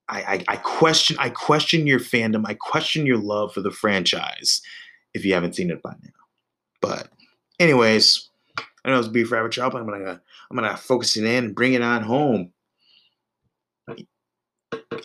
I, 0.08 0.44
I, 0.48 0.56
question 0.56 1.16
I 1.18 1.28
question 1.28 1.86
your 1.86 2.00
fandom. 2.00 2.44
I 2.46 2.54
question 2.54 3.04
your 3.04 3.18
love 3.18 3.52
for 3.52 3.60
the 3.60 3.70
franchise 3.70 4.62
if 5.12 5.24
you 5.24 5.34
haven't 5.34 5.54
seen 5.54 5.70
it 5.70 5.82
by 5.82 5.94
now. 6.02 6.10
But 6.80 7.08
anyways, 7.60 8.28
I 8.84 8.90
know 8.90 8.98
it's 8.98 9.08
Beef 9.08 9.30
Rabbit 9.30 9.52
Chop. 9.52 9.74
I'm 9.74 9.86
gonna 9.86 10.20
I'm 10.50 10.56
gonna 10.56 10.76
focus 10.76 11.16
it 11.16 11.24
in 11.24 11.44
and 11.44 11.54
bring 11.54 11.74
it 11.74 11.82
on 11.82 12.02
home. 12.02 12.52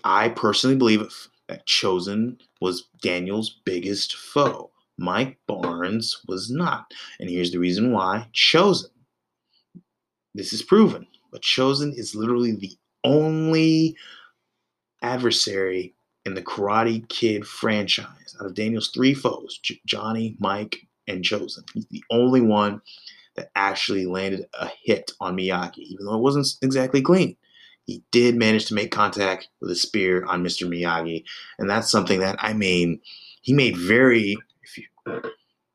I 0.04 0.30
personally 0.30 0.76
believe 0.76 1.02
that 1.48 1.66
Chozen 1.68 2.40
was 2.62 2.88
Daniel's 3.02 3.62
biggest 3.66 4.16
foe. 4.16 4.72
Mike 4.98 5.38
Barnes 5.48 6.18
was 6.28 6.50
not. 6.50 6.92
And 7.20 7.30
here's 7.30 7.52
the 7.52 7.60
reason 7.60 7.92
why 7.92 8.28
Chozen. 8.34 8.86
This 10.36 10.54
is 10.54 10.62
proven, 10.62 11.06
but 11.32 11.42
Chozen 11.42 11.94
is 11.98 12.16
literally 12.16 12.54
the 12.56 12.72
only 13.04 13.96
adversary 15.04 15.94
in 16.26 16.34
the 16.34 16.42
Karate 16.42 17.08
Kid 17.10 17.46
franchise 17.46 18.36
out 18.40 18.48
of 18.48 18.56
Daniel's 18.56 18.90
three 18.90 19.14
foes, 19.14 19.60
J- 19.62 19.82
Johnny, 19.86 20.36
Mike, 20.40 20.88
and 21.08 21.24
Chozen. 21.24 21.64
He's 21.74 21.86
the 21.88 22.04
only 22.10 22.42
one 22.42 22.82
that 23.36 23.52
actually 23.56 24.06
landed 24.06 24.48
a 24.54 24.70
hit 24.84 25.12
on 25.20 25.36
Miyagi, 25.36 25.80
even 25.80 26.06
though 26.06 26.16
it 26.16 26.22
wasn't 26.22 26.48
exactly 26.62 27.02
clean. 27.02 27.36
He 27.86 28.02
did 28.12 28.36
manage 28.36 28.68
to 28.68 28.74
make 28.74 28.92
contact 28.92 29.50
with 29.60 29.70
a 29.72 29.76
spear 29.76 30.24
on 30.26 30.44
Mr. 30.44 30.68
Miyagi, 30.68 31.26
and 31.60 31.70
that's 31.70 31.92
something 31.92 32.20
that 32.22 32.38
I 32.40 32.54
mean, 32.54 33.02
he 33.42 33.54
made 33.54 33.76
very, 33.76 34.38
you, 34.78 34.84
you 35.06 35.22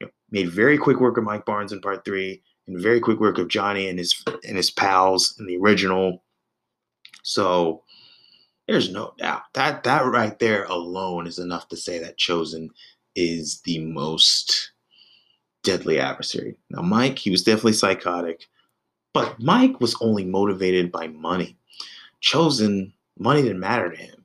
know, 0.00 0.08
made 0.30 0.48
very 0.48 0.78
quick 0.78 1.00
work 1.00 1.18
of 1.18 1.24
Mike 1.24 1.44
Barnes 1.44 1.72
in 1.72 1.80
part 1.82 2.04
three, 2.04 2.42
and 2.66 2.80
very 2.80 3.00
quick 3.00 3.20
work 3.20 3.36
of 3.38 3.48
Johnny 3.48 3.88
and 3.88 3.98
his 3.98 4.24
and 4.46 4.56
his 4.56 4.70
pals 4.70 5.34
in 5.38 5.46
the 5.46 5.58
original. 5.58 6.22
So 7.22 7.82
there's 8.68 8.92
no 8.92 9.14
doubt 9.18 9.42
that 9.54 9.83
that 9.85 10.04
right 10.04 10.38
there 10.38 10.64
alone 10.64 11.26
is 11.26 11.38
enough 11.38 11.68
to 11.68 11.76
say 11.76 11.98
that 11.98 12.18
Chozen 12.18 12.68
is 13.16 13.62
the 13.62 13.78
most 13.78 14.72
deadly 15.64 15.98
adversary. 15.98 16.57
Now, 16.70 16.83
Mike, 16.83 17.18
he 17.18 17.31
was 17.31 17.42
definitely 17.42 17.72
psychotic, 17.72 18.46
but 19.14 19.40
Mike 19.40 19.81
was 19.81 19.96
only 20.00 20.24
motivated 20.24 20.92
by 20.92 21.09
money. 21.09 21.57
Chozen, 22.22 22.92
money 23.18 23.42
didn't 23.42 23.61
matter 23.61 23.90
to 23.90 23.96
him. 23.96 24.24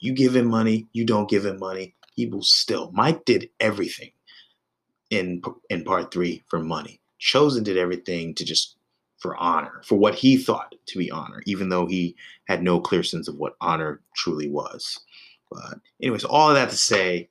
You 0.00 0.12
give 0.12 0.36
him 0.36 0.46
money, 0.46 0.86
you 0.92 1.04
don't 1.04 1.30
give 1.30 1.46
him 1.46 1.58
money, 1.58 1.94
he 2.14 2.26
will 2.26 2.42
still. 2.42 2.90
Mike 2.92 3.24
did 3.24 3.48
everything 3.58 4.10
in 5.10 5.40
in 5.70 5.84
part 5.84 6.12
three 6.12 6.42
for 6.48 6.58
money. 6.58 7.00
Chozen 7.20 7.64
did 7.64 7.76
everything 7.76 8.34
to 8.34 8.44
just 8.44 8.77
for 9.18 9.36
honor, 9.36 9.82
for 9.84 9.96
what 9.96 10.14
he 10.14 10.36
thought 10.36 10.74
to 10.86 10.98
be 10.98 11.10
honor, 11.10 11.42
even 11.46 11.68
though 11.68 11.86
he 11.86 12.16
had 12.46 12.62
no 12.62 12.80
clear 12.80 13.02
sense 13.02 13.28
of 13.28 13.36
what 13.36 13.56
honor 13.60 14.00
truly 14.16 14.48
was. 14.48 15.00
But 15.50 15.78
anyways, 16.02 16.24
all 16.24 16.48
of 16.48 16.54
that 16.54 16.70
to 16.70 16.76
say, 16.76 17.28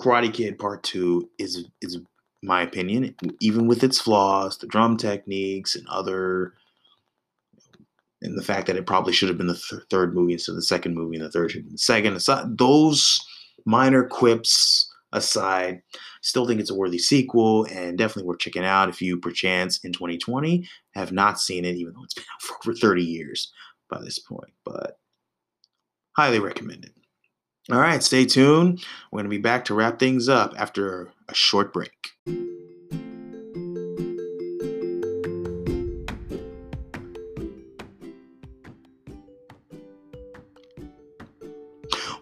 Karate 0.00 0.32
Kid 0.32 0.58
Part 0.58 0.82
Two 0.82 1.30
is 1.38 1.66
is 1.80 1.98
my 2.42 2.62
opinion, 2.62 3.14
even 3.40 3.66
with 3.66 3.82
its 3.84 4.00
flaws, 4.00 4.58
the 4.58 4.66
drum 4.66 4.96
techniques 4.96 5.76
and 5.76 5.86
other, 5.88 6.54
and 8.20 8.36
the 8.36 8.42
fact 8.42 8.66
that 8.66 8.76
it 8.76 8.86
probably 8.86 9.12
should 9.12 9.28
have 9.28 9.38
been 9.38 9.46
the 9.46 9.54
th- 9.70 9.82
third 9.88 10.14
movie 10.14 10.34
instead 10.34 10.52
of 10.52 10.56
the 10.56 10.62
second 10.62 10.94
movie, 10.94 11.16
and 11.16 11.24
the 11.24 11.30
third 11.30 11.50
should 11.50 11.60
have 11.60 11.66
been 11.66 11.74
the 11.74 11.78
second. 11.78 12.14
Aside, 12.14 12.58
those 12.58 13.24
minor 13.64 14.04
quips 14.04 14.90
aside, 15.14 15.80
still 16.20 16.46
think 16.46 16.60
it's 16.60 16.70
a 16.70 16.74
worthy 16.74 16.98
sequel 16.98 17.64
and 17.70 17.96
definitely 17.96 18.28
worth 18.28 18.40
checking 18.40 18.64
out 18.64 18.88
if 18.88 19.00
you, 19.00 19.18
perchance, 19.18 19.78
in 19.84 19.92
2020 19.92 20.68
have 20.94 21.12
not 21.12 21.40
seen 21.40 21.64
it, 21.64 21.76
even 21.76 21.94
though 21.94 22.04
it's 22.04 22.14
been 22.14 22.24
out 22.34 22.42
for 22.42 22.56
over 22.70 22.76
30 22.76 23.02
years 23.02 23.52
by 23.88 24.00
this 24.02 24.18
point. 24.18 24.52
But 24.64 24.98
highly 26.16 26.40
recommended. 26.40 26.92
All 27.72 27.80
right, 27.80 28.02
stay 28.02 28.26
tuned. 28.26 28.84
We're 29.10 29.18
going 29.18 29.30
to 29.30 29.30
be 29.30 29.38
back 29.38 29.64
to 29.66 29.74
wrap 29.74 29.98
things 29.98 30.28
up 30.28 30.52
after 30.58 31.10
a 31.28 31.34
short 31.34 31.72
break. 31.72 32.10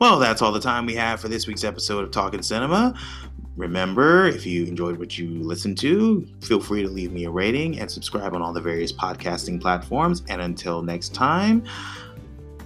Well, 0.02 0.18
that's 0.18 0.42
all 0.42 0.50
the 0.50 0.58
time 0.58 0.84
we 0.84 0.96
have 0.96 1.20
for 1.20 1.28
this 1.28 1.46
week's 1.46 1.62
episode 1.62 2.02
of 2.02 2.10
Talking 2.10 2.42
Cinema. 2.42 2.92
Remember, 3.56 4.26
if 4.26 4.44
you 4.44 4.64
enjoyed 4.64 4.98
what 4.98 5.16
you 5.16 5.28
listened 5.44 5.78
to, 5.78 6.26
feel 6.40 6.58
free 6.58 6.82
to 6.82 6.88
leave 6.88 7.12
me 7.12 7.26
a 7.26 7.30
rating 7.30 7.78
and 7.78 7.88
subscribe 7.88 8.34
on 8.34 8.42
all 8.42 8.52
the 8.52 8.60
various 8.60 8.92
podcasting 8.92 9.60
platforms. 9.60 10.24
And 10.28 10.40
until 10.40 10.82
next 10.82 11.14
time, 11.14 11.62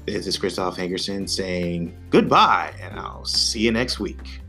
this 0.06 0.26
is 0.26 0.38
Christoph 0.38 0.78
Hankerson 0.78 1.28
saying 1.28 1.94
goodbye, 2.08 2.72
and 2.80 2.98
I'll 2.98 3.26
see 3.26 3.60
you 3.60 3.70
next 3.70 4.00
week. 4.00 4.40